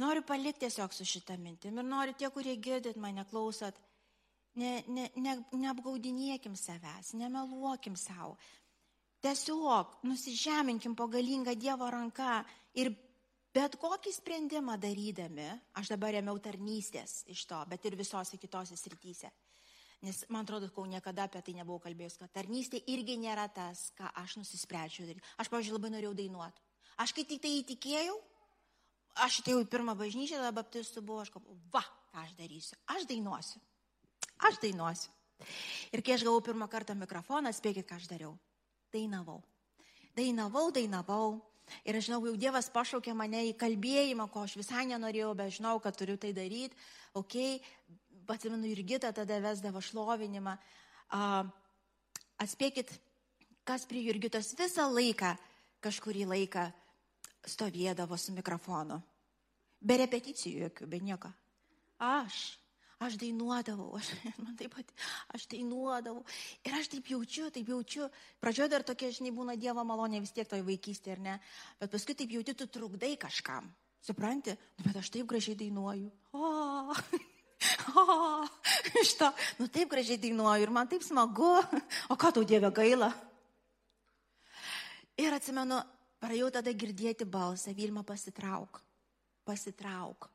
Noriu 0.01 0.23
palikti 0.25 0.65
tiesiog 0.65 0.95
su 0.97 1.05
šitą 1.05 1.37
mintim 1.37 1.79
ir 1.79 1.85
noriu 1.85 2.15
tie, 2.17 2.31
kurie 2.33 2.55
girdit 2.57 2.97
mane, 2.97 3.27
klausot, 3.29 3.77
ne, 4.57 4.73
ne, 4.89 5.11
ne, 5.21 5.37
neapgaudinėkim 5.53 6.57
savęs, 6.57 7.13
nemeluokim 7.21 7.97
savo. 8.01 8.39
Tiesiog 9.23 9.99
nusižeminkim 10.09 10.97
po 10.99 11.07
galingą 11.13 11.55
Dievo 11.55 11.91
ranką 11.93 12.41
ir 12.81 12.91
bet 13.55 13.77
kokį 13.79 14.15
sprendimą 14.17 14.79
darydami, 14.81 15.51
aš 15.77 15.93
dabar 15.93 16.17
remiau 16.17 16.41
tarnystės 16.41 17.23
iš 17.31 17.45
to, 17.47 17.61
bet 17.69 17.85
ir 17.85 17.99
visose 18.01 18.41
kitose 18.41 18.79
srityse. 18.81 19.31
Nes 20.03 20.25
man 20.35 20.43
atrodo, 20.43 20.67
kol 20.75 20.89
niekada 20.91 21.29
apie 21.29 21.45
tai 21.47 21.55
nebuvau 21.55 21.79
kalbėjus, 21.85 22.17
kad 22.19 22.33
tarnystė 22.35 22.81
irgi 22.91 23.15
nėra 23.23 23.45
tas, 23.55 23.91
ką 23.95 24.09
aš 24.25 24.41
nusisprendžiau 24.41 25.07
daryti. 25.07 25.29
Aš, 25.39 25.53
pavyzdžiui, 25.53 25.77
labai 25.77 25.93
norėjau 25.95 26.17
dainuoti. 26.19 26.65
Aš 27.05 27.13
kai 27.15 27.23
tik 27.29 27.45
tai 27.45 27.53
įtikėjau, 27.61 28.17
aš 29.15 29.41
atėjau 29.43 29.63
į 29.63 29.69
pirmą 29.73 29.95
bažnyčią, 29.99 30.41
tada 30.41 30.53
baptistų 30.57 31.03
buvo, 31.05 31.23
aš 31.25 31.33
galvoju, 31.35 31.59
va, 31.73 31.83
ką 32.13 32.25
aš 32.25 32.35
darysiu. 32.39 32.79
Aš 32.95 33.07
dainuosiu. 33.11 33.61
Aš 34.49 34.59
dainuosiu. 34.63 35.13
Ir 35.93 36.03
kai 36.05 36.17
aš 36.17 36.25
gavau 36.27 36.43
pirmą 36.45 36.69
kartą 36.71 36.95
mikrofoną, 36.99 37.53
spėkit, 37.55 37.87
ką 37.89 37.99
aš 37.99 38.09
dariau. 38.11 38.37
Dainavau. 38.95 39.41
Dainavau, 40.17 40.71
dainavau. 40.75 41.41
Ir 41.87 41.97
aš 41.97 42.09
žinau, 42.09 42.21
jau 42.27 42.35
Dievas 42.37 42.69
pašaukė 42.73 43.15
mane 43.17 43.47
į 43.49 43.55
kalbėjimą, 43.59 44.29
ko 44.33 44.45
aš 44.47 44.59
visai 44.61 44.85
nenorėjau, 44.91 45.33
bet 45.39 45.57
žinau, 45.57 45.79
kad 45.83 45.97
turiu 45.97 46.19
tai 46.21 46.33
daryti. 46.37 46.77
Ok, 47.17 47.39
atsimenu, 48.33 48.69
ir 48.69 48.83
Gita 48.87 49.13
tada 49.13 49.39
vesdavo 49.43 49.81
šlovinimą. 49.81 50.57
Uh, 51.13 51.49
atspėkit, 52.43 52.93
kas 53.69 53.87
prie 53.89 54.05
Jurgitos 54.07 54.53
visą 54.59 54.89
laiką, 54.93 55.35
kažkurį 55.85 56.27
laiką 56.31 56.69
stovėdavo 57.49 58.19
su 58.19 58.35
mikrofonu. 58.37 59.01
Be 59.83 59.99
repeticijų 59.99 60.69
jokių, 60.69 60.89
be 60.91 61.01
nieko. 61.03 61.31
Aš, 62.03 62.37
aš 63.03 63.17
dainuodavau, 63.19 63.89
aš, 63.99 64.13
man 64.45 64.55
taip 64.59 64.75
pat, 64.77 64.93
aš 65.35 65.49
dainuodavau. 65.51 66.23
Ir 66.67 66.77
aš 66.79 66.93
taip 66.93 67.11
jaučiu, 67.11 67.49
taip 67.55 67.71
jaučiu. 67.71 68.09
Pradžioje 68.43 68.73
dar 68.73 68.87
tokia, 68.87 69.11
žinai, 69.15 69.35
būna 69.35 69.57
Dievo 69.59 69.85
malonė 69.87 70.23
vis 70.23 70.35
tiek 70.35 70.49
toje 70.49 70.67
vaikystėje, 70.67 71.19
ar 71.19 71.25
ne? 71.27 71.37
Bet 71.83 71.95
paskui 71.95 72.19
taip 72.19 72.35
jauti, 72.35 72.55
tu 72.59 72.69
trukdai 72.71 73.17
kažkam. 73.21 73.71
Supranti? 74.03 74.55
Nu, 74.79 74.89
bet 74.89 74.99
aš 74.99 75.13
taip 75.15 75.29
gražiai 75.31 75.59
dainuoju. 75.59 76.09
O, 76.35 76.95
o, 78.03 78.07
iš 79.03 79.13
to, 79.19 79.29
nu 79.61 79.69
taip 79.71 79.91
gražiai 79.95 80.19
dainuoju 80.23 80.67
ir 80.67 80.75
man 80.75 80.91
taip 80.91 81.07
smagu. 81.07 81.55
O 82.11 82.19
ką 82.19 82.33
tau 82.35 82.47
Dieve 82.47 82.71
gaila? 82.75 83.13
Ir 85.23 85.35
atsimenu, 85.37 85.79
Pradėjau 86.23 86.53
tada 86.55 86.71
girdėti 86.71 87.27
balsą, 87.27 87.73
Vilma 87.75 88.05
pasitrauk, 88.07 88.79
pasitrauk, 89.49 90.29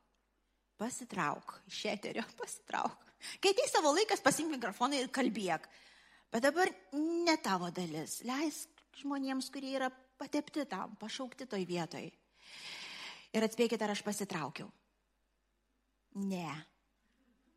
pasitrauk, 0.76 1.54
iš 1.72 1.86
eterio 1.94 2.26
pasitrauk. 2.42 3.06
Kai 3.42 3.54
ateis 3.54 3.72
savo 3.74 3.94
laikas, 3.96 4.22
pasimk 4.24 4.52
mikrofoną 4.58 5.00
ir 5.00 5.08
kalbėk. 5.14 5.70
Bet 6.32 6.44
dabar 6.44 6.70
ne 6.94 7.38
tavo 7.40 7.72
dalis. 7.72 8.20
Leisk 8.28 8.84
žmonėms, 9.00 9.48
kurie 9.54 9.78
yra 9.80 9.88
patepti 10.20 10.66
tam, 10.70 10.98
pašaukti 11.00 11.48
toj 11.50 11.64
vietoj. 11.70 12.12
Ir 13.38 13.46
atspėkite, 13.48 13.88
ar 13.88 13.96
aš 13.96 14.04
pasitraukiau. 14.04 14.68
Ne. 16.28 16.52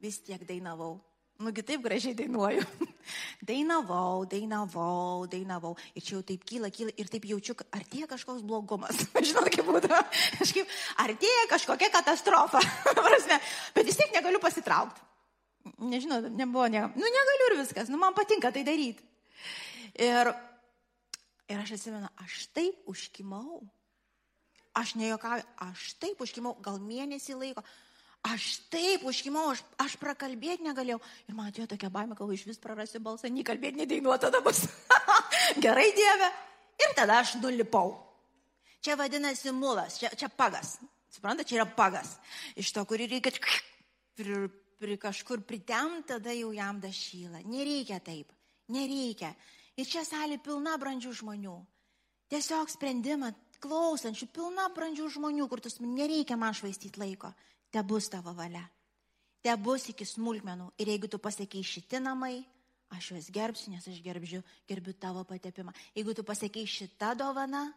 Vis 0.01 0.21
tiek 0.25 0.43
dainavau. 0.47 0.99
Nugi 1.41 1.63
taip 1.65 1.81
gražiai 1.81 2.13
dainuoju. 2.13 2.65
dainavau, 3.49 4.27
dainavau, 4.29 5.25
dainavau. 5.31 5.73
Ir 5.97 6.05
čia 6.05 6.19
jau 6.19 6.25
taip 6.27 6.43
kyla, 6.45 6.69
kyla 6.75 6.93
ir 7.01 7.09
taip 7.09 7.25
jaučiu, 7.31 7.57
kad 7.57 7.79
artėja 7.79 8.09
kažkoks 8.11 8.45
blogumas. 8.45 8.99
Žinau, 9.31 9.47
kaip 9.49 9.65
būtų. 9.65 9.89
Kažkaip 10.41 10.75
artėja 11.01 11.47
kažkokia 11.49 11.89
katastrofa. 11.95 12.61
Bet 13.73 13.89
vis 13.89 13.97
tiek 13.97 14.13
negaliu 14.13 14.43
pasitraukti. 14.43 15.01
Nežinau, 15.81 16.21
nebuvo, 16.29 16.69
ne, 16.73 16.87
nu 16.97 17.09
negaliu 17.17 17.51
ir 17.51 17.59
viskas, 17.61 17.91
nu 17.93 17.99
man 18.01 18.15
patinka 18.17 18.49
tai 18.53 18.63
daryti. 18.65 19.05
Ir, 20.01 20.31
ir 21.53 21.61
aš 21.61 21.75
atsimenu, 21.77 22.09
aš 22.21 22.47
taip 22.57 22.89
užkimau. 22.89 23.61
Aš 24.77 24.95
nejokauju, 24.97 25.45
aš 25.67 25.93
taip 26.01 26.21
užkimau, 26.23 26.55
gal 26.65 26.79
mėnesį 26.81 27.37
laiko. 27.37 27.65
Aš 28.29 28.59
taip 28.69 29.07
užkimau, 29.09 29.47
aš, 29.55 29.63
aš 29.81 29.97
prakalbėti 30.01 30.67
negalėjau. 30.67 30.99
Ir 31.31 31.37
man 31.37 31.49
atėjo 31.49 31.71
tokia 31.71 31.89
baime, 31.93 32.17
kad 32.19 32.29
iš 32.35 32.45
vis 32.51 32.61
prarasiu 32.61 33.01
balsą, 33.01 33.31
nei 33.33 33.47
kalbėti, 33.47 33.81
nei 33.81 33.89
dainuoti 33.89 34.27
tada 34.27 34.43
bus. 34.45 34.67
Gerai, 35.65 35.89
Dieve. 35.97 36.29
Ir 36.85 36.93
tada 36.99 37.21
aš 37.23 37.39
nulipau. 37.41 37.95
Čia 38.85 38.97
vadinasi 39.01 39.53
mulas, 39.57 39.97
čia, 40.01 40.13
čia 40.17 40.29
pagas. 40.29 40.77
Suprantate, 41.13 41.49
čia 41.49 41.63
yra 41.63 41.69
pagas. 41.69 42.15
Iš 42.61 42.75
to, 42.77 42.85
kurį 42.89 43.09
reikia 43.15 43.33
pri, 44.17 44.47
pri 44.81 44.97
kažkur 45.01 45.41
pritem, 45.49 46.03
tada 46.09 46.33
jau 46.37 46.53
jam 46.57 46.81
dašyla. 46.81 47.41
Nereikia 47.49 48.03
taip. 48.05 48.33
Nereikia. 48.71 49.33
Ir 49.81 49.89
čia 49.89 50.05
salė 50.05 50.37
pilna 50.45 50.77
brandžių 50.81 51.13
žmonių. 51.23 51.57
Tiesiog 52.31 52.71
sprendimą 52.71 53.33
klausančių, 53.63 54.29
pilna 54.35 54.69
brandžių 54.75 55.09
žmonių, 55.17 55.47
kur 55.49 55.61
tu 55.61 55.71
nereikia 55.85 56.37
man 56.41 56.57
švaistyti 56.57 57.01
laiko 57.01 57.33
te 57.71 57.83
bus 57.83 58.09
tavo 58.11 58.35
valia. 58.35 58.65
Te 59.41 59.55
bus 59.57 59.89
iki 59.89 60.05
smulkmenų. 60.05 60.73
Ir 60.83 60.91
jeigu 60.93 61.09
tu 61.09 61.19
pasakai 61.23 61.63
šiti 61.65 62.01
namai, 62.03 62.43
aš 62.93 63.13
juos 63.13 63.31
gerbsiu, 63.33 63.71
nes 63.73 63.87
aš 63.89 64.01
gerbžiu, 64.05 64.43
gerbiu 64.69 64.93
tavo 64.93 65.23
patepimą. 65.25 65.73
Jeigu 65.97 66.15
tu 66.15 66.25
pasakai 66.27 66.67
šitą 66.69 67.15
dovaną, 67.17 67.71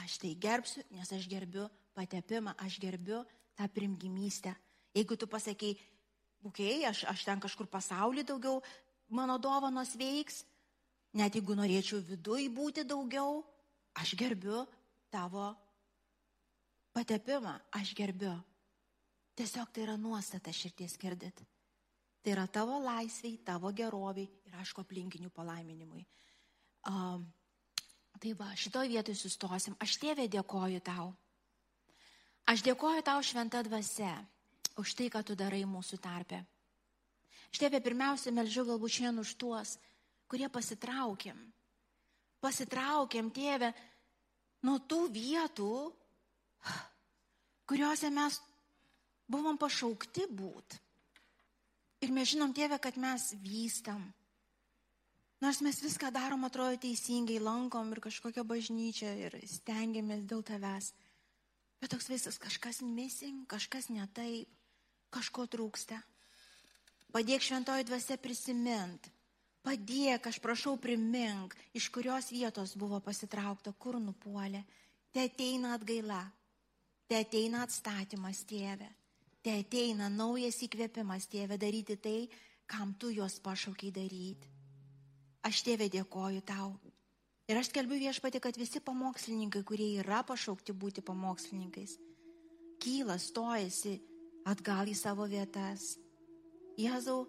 aš 0.00 0.18
tai 0.22 0.32
gerbsiu, 0.34 0.82
nes 0.96 1.12
aš 1.12 1.28
gerbiu 1.30 1.68
patepimą, 1.94 2.56
aš 2.58 2.80
gerbiu 2.82 3.22
tą 3.58 3.68
primgimystę. 3.70 4.56
Jeigu 4.96 5.16
tu 5.16 5.28
pasakai, 5.30 5.76
okei, 6.42 6.80
okay, 6.80 6.88
aš, 6.88 7.04
aš 7.12 7.26
ten 7.28 7.42
kažkur 7.42 7.68
pasaulį 7.70 8.24
daugiau 8.26 8.62
mano 9.14 9.38
dovanos 9.38 9.94
veiks, 9.98 10.42
net 11.14 11.36
jeigu 11.36 11.54
norėčiau 11.54 12.00
viduj 12.02 12.48
būti 12.50 12.84
daugiau, 12.88 13.44
aš 13.94 14.16
gerbiu 14.18 14.64
tavo 15.12 15.50
patepimą, 16.96 17.54
aš 17.78 17.94
gerbiu. 17.96 18.34
Tiesiog 19.38 19.70
tai 19.70 19.84
yra 19.84 19.96
nuostata 20.00 20.52
širties 20.52 20.96
girdit. 20.98 21.44
Tai 22.22 22.32
yra 22.34 22.46
tavo 22.50 22.80
laisviai, 22.82 23.38
tavo 23.46 23.70
geroviai 23.72 24.26
ir 24.48 24.56
aišku 24.58 24.82
aplinkinių 24.82 25.30
palaiminimui. 25.30 26.02
Um, 26.90 27.28
tai 28.18 28.32
va, 28.34 28.50
šitoje 28.58 28.90
vietoje 28.90 29.20
sustosim. 29.20 29.76
Aš 29.78 29.98
tėvė 30.02 30.26
dėkoju 30.32 30.82
tau. 30.82 31.12
Aš 32.50 32.64
dėkoju 32.66 33.04
tau 33.06 33.22
šventą 33.22 33.62
dvasę 33.62 34.10
už 34.80 34.94
tai, 34.98 35.06
ką 35.12 35.22
tu 35.22 35.36
darai 35.38 35.62
mūsų 35.68 36.00
tarpe. 36.02 36.40
Aš 37.52 37.62
tėvė 37.62 37.80
pirmiausia 37.84 38.32
melžiu 38.34 38.66
galbūt 38.66 38.96
šiandien 38.96 39.22
už 39.22 39.34
tuos, 39.40 39.76
kurie 40.28 40.48
pasitraukėm. 40.52 41.38
Pasitraukėm, 42.42 43.30
tėvė, 43.34 43.72
nuo 44.66 44.78
tų 44.80 45.06
vietų, 45.14 45.72
kuriuose 47.68 48.10
mes 48.14 48.40
buvom 49.28 49.58
pašaukti 49.60 50.28
būt. 50.30 50.78
Ir 52.04 52.14
mes 52.14 52.30
žinom, 52.30 52.54
tėvė, 52.54 52.78
kad 52.80 52.98
mes 53.00 53.32
vystam. 53.42 54.04
Nors 55.42 55.60
mes 55.62 55.78
viską 55.82 56.10
darom, 56.14 56.46
atrodo 56.46 56.78
teisingai, 56.82 57.38
lankom 57.42 57.92
ir 57.94 58.00
kažkokią 58.02 58.42
bažnyčią 58.46 59.10
ir 59.26 59.36
stengiamės 59.46 60.24
dėl 60.26 60.42
tavęs. 60.46 60.92
Bet 61.78 61.92
toks 61.94 62.08
visas 62.10 62.38
kažkas 62.42 62.80
missing, 62.82 63.44
kažkas 63.50 63.86
ne 63.94 64.06
taip, 64.14 64.50
kažko 65.14 65.46
trūksta. 65.50 66.00
Padėk 67.14 67.44
šventoji 67.46 67.86
dvasia 67.86 68.18
prisimint. 68.20 69.06
Padėk, 69.66 70.28
aš 70.30 70.38
prašau 70.40 70.76
primink, 70.80 71.56
iš 71.76 71.88
kurios 71.92 72.30
vietos 72.32 72.74
buvo 72.78 73.00
pasitraukta, 73.04 73.72
kur 73.72 73.98
nupuolė. 74.00 74.62
Te 75.12 75.24
ateina 75.26 75.74
atgaila, 75.76 76.20
te 77.08 77.18
ateina 77.18 77.64
atstatymas, 77.66 78.44
tėve. 78.48 78.88
Te 79.42 79.54
ateina 79.60 80.08
naujas 80.12 80.60
įkvėpimas, 80.66 81.28
tėve, 81.30 81.58
daryti 81.60 81.96
tai, 81.96 82.28
kam 82.68 82.94
tu 82.98 83.10
juos 83.14 83.38
pašaukiai 83.40 83.94
daryti. 83.94 84.50
Aš 85.46 85.62
tėvė 85.64 85.88
dėkoju 85.92 86.42
tau. 86.44 86.72
Ir 87.48 87.56
aš 87.56 87.70
skelbiu 87.70 87.96
viešpatį, 88.02 88.42
kad 88.44 88.58
visi 88.60 88.80
pamokslininkai, 88.84 89.62
kurie 89.64 89.94
yra 90.02 90.20
pašaukti 90.26 90.74
būti 90.76 91.00
pamokslininkais, 91.00 91.94
kyla, 92.82 93.16
stojasi 93.16 93.94
atgal 94.48 94.90
į 94.90 94.96
savo 94.98 95.24
vietas. 95.30 95.94
Jėzau, 96.78 97.24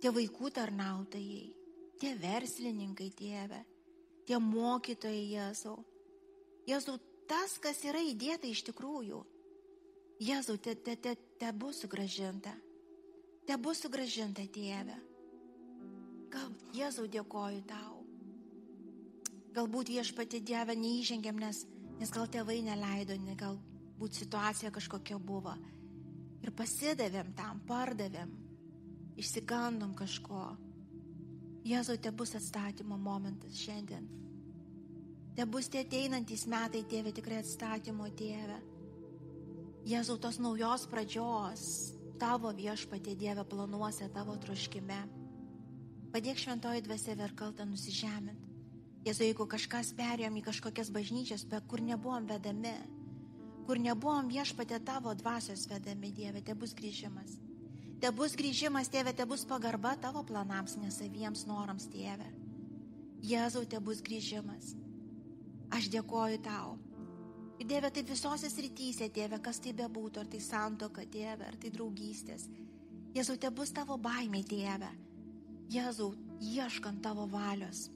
tie 0.00 0.12
vaikų 0.14 0.50
tarnautojai, 0.56 1.50
tie 2.00 2.14
verslininkai, 2.20 3.10
tėve, 3.16 3.60
tie 4.28 4.38
mokytojai, 4.40 5.26
Jėzau. 5.34 5.76
Jėzau, 6.68 6.96
tas, 7.28 7.58
kas 7.62 7.82
yra 7.84 8.00
įdėta 8.04 8.48
iš 8.48 8.64
tikrųjų. 8.70 9.20
Jėzau, 10.20 10.58
te, 10.60 10.74
te, 10.76 10.96
te, 10.96 11.14
te 11.40 11.52
bus 11.56 11.80
sugražinta. 11.84 12.52
Te 13.48 13.56
bus 13.56 13.80
sugražinta, 13.84 14.44
tėve. 14.52 14.98
Gal 16.30 16.52
Jėzau 16.76 17.08
dėkoju 17.10 17.64
tau. 17.66 18.00
Galbūt 19.56 19.90
viešpatį 19.90 20.44
Dievę 20.46 20.76
neįžengėm, 20.78 21.40
nes, 21.42 21.64
nes 21.98 22.12
gal 22.14 22.28
tėvai 22.30 22.60
neleido, 22.62 23.16
ne, 23.18 23.34
galbūt 23.34 24.20
situacija 24.20 24.70
kažkokia 24.70 25.18
buvo. 25.18 25.56
Ir 26.40 26.54
pasidavėm 26.56 27.32
tam, 27.36 27.58
pardavėm, 27.66 28.30
išsigandom 29.18 29.94
kažko. 29.98 30.56
Jėzau, 31.66 31.96
te 32.00 32.10
bus 32.12 32.34
atstatymo 32.38 32.96
momentas 32.98 33.58
šiandien. 33.60 34.06
Te 35.36 35.46
bus 35.46 35.68
tie 35.72 35.84
ateinantys 35.84 36.46
metai, 36.50 36.82
tėvė, 36.88 37.12
tikrai 37.16 37.40
atstatymo 37.40 38.08
tėvė. 38.18 38.58
Jėzau, 39.88 40.18
tos 40.20 40.38
naujos 40.42 40.86
pradžios, 40.90 41.64
tavo 42.20 42.52
viešpatė 42.52 43.16
Dieve 43.16 43.44
planuose, 43.48 44.08
tavo 44.12 44.36
troškime. 44.40 45.00
Padėk 46.12 46.40
šventoji 46.42 46.84
dvasia 46.84 47.14
verkaltą 47.16 47.64
nusižemint. 47.68 48.48
Jėzu, 49.06 49.24
jeigu 49.24 49.46
kažkas 49.48 49.94
perėjom 49.96 50.34
į 50.36 50.42
kažkokias 50.50 50.90
bažnyčias, 50.92 51.46
be 51.48 51.60
kur 51.70 51.80
nebuvom 51.80 52.26
vedami, 52.28 52.74
kur 53.64 53.80
nebuvom 53.80 54.28
viešpatė 54.28 54.82
tavo 54.84 55.14
dvasios 55.16 55.64
vedami, 55.70 56.12
Dieve, 56.12 56.42
te 56.44 56.52
bus 56.52 56.74
grįžimas. 56.76 57.38
Te 58.00 58.08
bus 58.16 58.32
grįžimas, 58.32 58.88
Tėve, 58.88 59.12
te 59.12 59.26
bus 59.28 59.42
pagarba 59.44 59.92
tavo 60.00 60.22
planams, 60.24 60.78
nesaviems 60.80 61.44
norams, 61.44 61.84
Tėve. 61.92 62.30
Jėzau, 63.20 63.66
te 63.68 63.76
bus 63.84 64.00
grįžimas. 64.00 64.72
Aš 65.76 65.90
dėkoju 65.92 66.40
tau. 66.46 66.78
Ir 67.60 67.68
Dieve, 67.68 67.90
tai 67.92 68.06
visose 68.08 68.48
srityse, 68.48 69.10
Tėve, 69.12 69.36
kas 69.44 69.60
tai 69.60 69.74
bebūtų, 69.76 70.24
ar 70.24 70.32
tai 70.32 70.40
santoka, 70.40 71.04
Tėve, 71.04 71.44
ar 71.44 71.60
tai 71.60 71.68
draugystės. 71.76 72.48
Jėzau, 73.12 73.36
te 73.36 73.52
bus 73.52 73.74
tavo 73.76 74.00
baimė, 74.00 74.46
Tėve. 74.48 74.88
Jėzau, 75.70 76.14
ieškant 76.40 77.04
tavo 77.04 77.28
valios. 77.28 77.90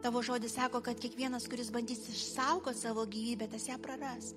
Tavo 0.00 0.24
žodis 0.24 0.56
sako, 0.56 0.80
kad 0.80 0.96
kiekvienas, 0.96 1.44
kuris 1.44 1.68
bandys 1.68 2.06
išsaugoti 2.08 2.80
savo 2.80 3.04
gyvybę, 3.04 3.52
tas 3.52 3.68
ją 3.68 3.76
praras. 3.84 4.32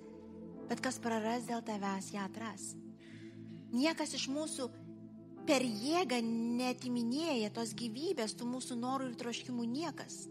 Bet 0.68 0.84
kas 0.84 1.00
praras 1.00 1.48
dėl 1.48 1.64
tavęs, 1.64 2.12
ją 2.12 2.28
atras. 2.28 2.74
Niekas 3.74 4.14
iš 4.14 4.28
mūsų 4.30 4.70
per 5.48 5.64
jėgą 5.66 6.20
netiminėja 6.24 7.52
tos 7.56 7.74
gyvybės, 7.78 8.36
tų 8.38 8.48
mūsų 8.52 8.78
norų 8.80 9.10
ir 9.12 9.18
troškimų 9.20 9.66
niekas. 9.68 10.28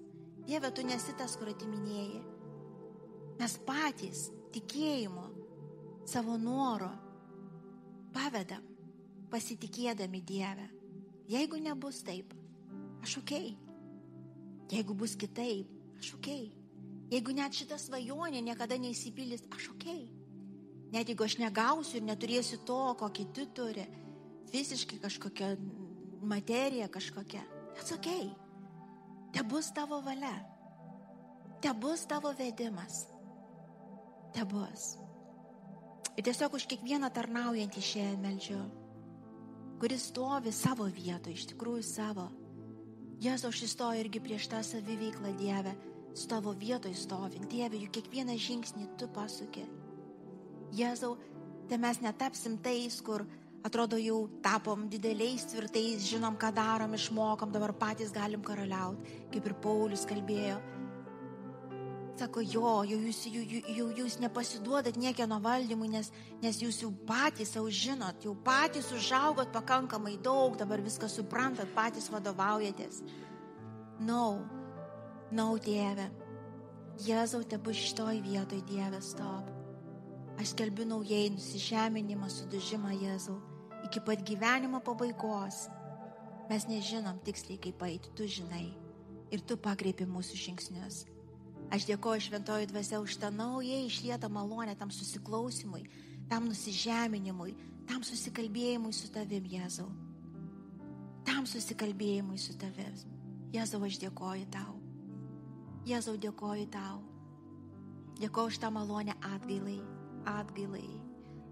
Dieve, 0.47 0.70
tu 0.74 0.84
nesi 0.86 1.14
tas, 1.18 1.34
kur 1.38 1.51
atiminėjai. 1.53 2.22
Mes 3.40 3.57
patys 3.66 4.28
tikėjimo, 4.55 5.26
savo 6.07 6.36
noro 6.38 6.90
pavedam, 8.14 8.64
pasitikėdami 9.32 10.22
Dievę. 10.28 10.68
Jeigu 11.32 11.59
nebus 11.62 12.03
taip, 12.05 12.34
aš 13.03 13.18
ok. 13.22 13.32
Jeigu 14.72 14.97
bus 14.97 15.14
kitaip, 15.18 15.70
aš 15.99 16.14
ok. 16.18 16.28
Jeigu 17.12 17.34
net 17.36 17.57
šita 17.57 17.78
svajonė 17.80 18.43
niekada 18.45 18.78
neįsipildys, 18.80 19.45
aš 19.53 19.70
ok. 19.74 19.88
Net 20.93 21.09
jeigu 21.09 21.24
aš 21.24 21.38
negausiu 21.40 22.01
ir 22.01 22.07
neturėsiu 22.07 22.61
to, 22.68 22.80
ko 23.01 23.09
kiti 23.14 23.47
turi, 23.57 23.86
fiziškai 24.53 25.01
kažkokia 25.03 25.55
materija 26.22 26.88
kažkokia, 26.93 27.40
that's 27.72 27.95
ok. 27.97 28.11
Te 29.32 29.43
bus 29.49 29.72
tavo 29.72 30.03
valia. 30.05 30.34
Te 31.64 31.72
bus 31.72 32.05
tavo 32.07 32.34
vedimas. 32.36 33.07
Te 34.36 34.45
bus. 34.45 34.93
Ir 36.12 36.28
tiesiog 36.28 36.61
už 36.61 36.68
kiekvieną 36.68 37.09
tarnaujantį 37.14 37.80
šiandien 37.88 38.20
melžiu 38.20 38.61
kuris 39.82 40.05
stovi 40.09 40.53
savo 40.55 40.84
vietoje, 40.86 41.34
iš 41.34 41.49
tikrųjų 41.51 41.82
savo. 41.82 42.28
Jėzau, 43.18 43.49
aš 43.51 43.64
įstoju 43.66 44.05
irgi 44.05 44.20
prieš 44.22 44.45
tą 44.53 44.61
saviveiklą 44.62 45.32
Dievę, 45.40 45.72
su 46.14 46.28
tavo 46.30 46.53
vietoje 46.55 46.95
stovint. 46.95 47.49
Dieve, 47.51 47.80
juk 47.82 47.90
kiekvieną 47.97 48.36
žingsnį 48.38 48.86
tu 48.95 49.09
pasukė. 49.11 49.64
Jėzau, 50.73 51.16
tai 51.68 51.79
mes 51.79 52.01
netapsim 52.01 52.57
tais, 52.64 53.01
kur 53.05 53.27
atrodo 53.62 53.99
jau 54.01 54.25
tapom 54.43 54.89
dideliais, 54.91 55.45
tvirtais, 55.51 56.07
žinom, 56.09 56.39
ką 56.41 56.51
darom, 56.57 56.97
išmokom, 56.99 57.53
dabar 57.55 57.75
patys 57.77 58.12
galim 58.14 58.43
karaliauti, 58.43 59.20
kaip 59.35 59.47
ir 59.47 59.59
Paulius 59.62 60.09
kalbėjo 60.09 60.59
Sako, 62.23 62.43
jo, 62.45 62.73
jau 62.87 62.99
jūs, 63.03 63.18
jau, 63.35 63.43
jau 63.75 63.87
jūs 63.97 64.18
nepasiduodat 64.23 64.99
niekieno 65.01 65.41
valdymui, 65.43 65.89
nes, 65.91 66.11
nes 66.43 66.59
jūs 66.61 66.83
jau 66.85 66.91
patys 67.09 67.55
jau 67.57 67.64
žinot, 67.66 68.20
jau 68.23 68.35
patys 68.47 68.93
užaugot 68.95 69.51
pakankamai 69.55 70.18
daug, 70.23 70.59
dabar 70.61 70.85
viską 70.85 71.09
suprantat, 71.11 71.73
patys 71.75 72.11
vadovaujatės. 72.12 73.01
Nau, 73.99 74.07
no, 74.07 74.61
nau, 75.33 75.57
no, 75.57 75.62
Dieve. 75.64 76.11
Jėzau, 77.03 77.43
te 77.49 77.57
bus 77.57 77.81
šitoj 77.81 78.20
vietoj, 78.23 78.61
Dieve, 78.68 79.01
stop. 79.03 79.51
Aš 80.41 80.55
skelbiu 80.55 80.87
naujai 80.89 81.30
nusižeminimą, 81.35 82.28
sudužimą 82.33 82.95
Jėzau, 82.97 83.37
iki 83.87 84.01
pat 84.01 84.22
gyvenimo 84.24 84.80
pabaigos. 84.85 85.66
Mes 86.51 86.66
nežinom 86.68 87.20
tiksliai, 87.24 87.61
kaip 87.61 87.83
eiti, 87.87 88.12
tu 88.16 88.26
žinai. 88.26 88.72
Ir 89.33 89.41
tu 89.45 89.57
pakreipi 89.57 90.05
mūsų 90.09 90.37
žingsnius. 90.37 91.05
Aš 91.72 91.87
dėkoju 91.89 92.26
šventoji 92.26 92.68
dvasia 92.68 93.01
už 93.01 93.16
tą 93.20 93.30
naujai 93.33 93.87
išlietą 93.87 94.28
malonę 94.28 94.74
tam 94.76 94.91
susiklausimui, 94.93 95.87
tam 96.28 96.51
nusižeminimui, 96.51 97.55
tam 97.89 98.05
susikalbėjimui 98.05 98.93
su 98.93 99.09
tavim, 99.12 99.47
Jėzau. 99.49 99.89
Tam 101.24 101.47
susikalbėjimui 101.49 102.37
su 102.37 102.59
tavim. 102.61 102.93
Jėzau, 103.53 103.80
aš 103.87 104.01
dėkoju 104.03 104.51
tau. 104.53 104.76
Jėzau, 105.89 106.18
dėkoju 106.20 106.68
tau. 106.72 107.01
Dėkoju 108.20 108.53
už 108.53 108.59
tą 108.62 108.70
malonę 108.70 109.16
atgailai, 109.33 109.80
atgailai, 110.29 111.01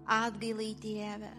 atgailai 0.05 0.71
Tėve, 0.81 1.31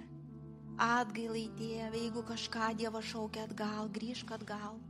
atgailai 0.79 1.49
Tėve, 1.59 1.99
jeigu 2.05 2.23
kažką 2.29 2.73
Dievo 2.79 3.03
šaukia 3.03 3.47
atgal, 3.49 3.91
grįžk 3.93 4.33
atgal. 4.39 4.81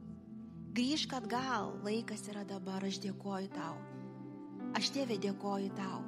Grįžk 0.72 1.12
atgal, 1.12 1.74
laikas 1.84 2.22
yra 2.32 2.46
dabar, 2.48 2.80
aš 2.88 2.96
dėkoju 3.04 3.50
tau. 3.52 3.74
Aš 4.72 4.88
tėvė 4.94 5.18
dėkoju 5.20 5.72
tau. 5.76 5.98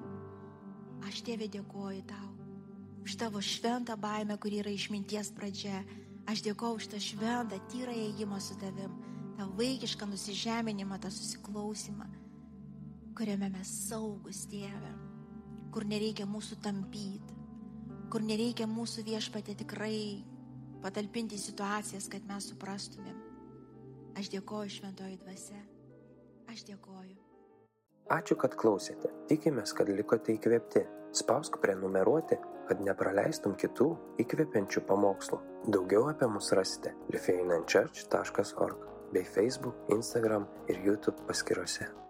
Aš 1.05 1.21
tėvė 1.27 1.51
dėkoju 1.53 2.05
tau. 2.09 2.31
Už 3.05 3.19
tavo 3.21 3.43
šventą 3.45 3.99
baimę, 4.01 4.39
kuri 4.41 4.63
yra 4.63 4.73
išminties 4.73 5.35
pradžia. 5.37 5.83
Aš 6.25 6.41
dėkoju 6.47 6.81
už 6.81 6.87
tą 6.95 7.01
šventą, 7.05 7.59
tyrą 7.69 7.93
įėjimą 7.93 8.39
su 8.41 8.57
tavim, 8.57 8.95
tą 9.37 9.51
vaikišką 9.59 10.09
nusižeminimą, 10.09 10.97
tą 10.97 11.11
susiklausimą, 11.13 12.09
kuriame 13.13 13.51
mes 13.53 13.69
saugus 13.91 14.47
Dieve, 14.49 14.94
kur 15.75 15.87
nereikia 15.91 16.27
mūsų 16.31 16.61
tampyti, 16.63 17.35
kur 18.13 18.23
nereikia 18.23 18.69
mūsų 18.71 19.03
viešpatė 19.09 19.57
tikrai 19.59 20.23
patalpinti 20.85 21.39
situacijas, 21.41 22.07
kad 22.13 22.27
mes 22.29 22.47
suprastumėm. 22.53 23.17
Aš 24.15 24.31
dėkoju 24.31 24.71
šventoji 24.71 25.19
dvasia. 25.25 25.59
Aš 26.53 26.63
dėkoju. 26.69 27.17
Ačiū, 28.15 28.37
kad 28.39 28.55
klausėte. 28.61 29.11
Tikimės, 29.31 29.73
kad 29.75 29.91
likote 29.91 30.37
įkvėpti. 30.37 30.85
Spausk 31.15 31.59
prenumeruoti, 31.63 32.39
kad 32.69 32.83
nepraleistum 32.85 33.57
kitų 33.59 33.89
įkvepiančių 34.23 34.85
pamokslų. 34.87 35.41
Daugiau 35.75 36.07
apie 36.13 36.31
mus 36.31 36.53
rasite 36.55 36.95
lifeinanchurch.org. 37.11 38.91
bei 39.15 39.25
Facebook, 39.25 39.75
Instagram 39.95 40.47
ir 40.69 40.81
YouTube 40.85 41.23
paskyrose. 41.27 42.04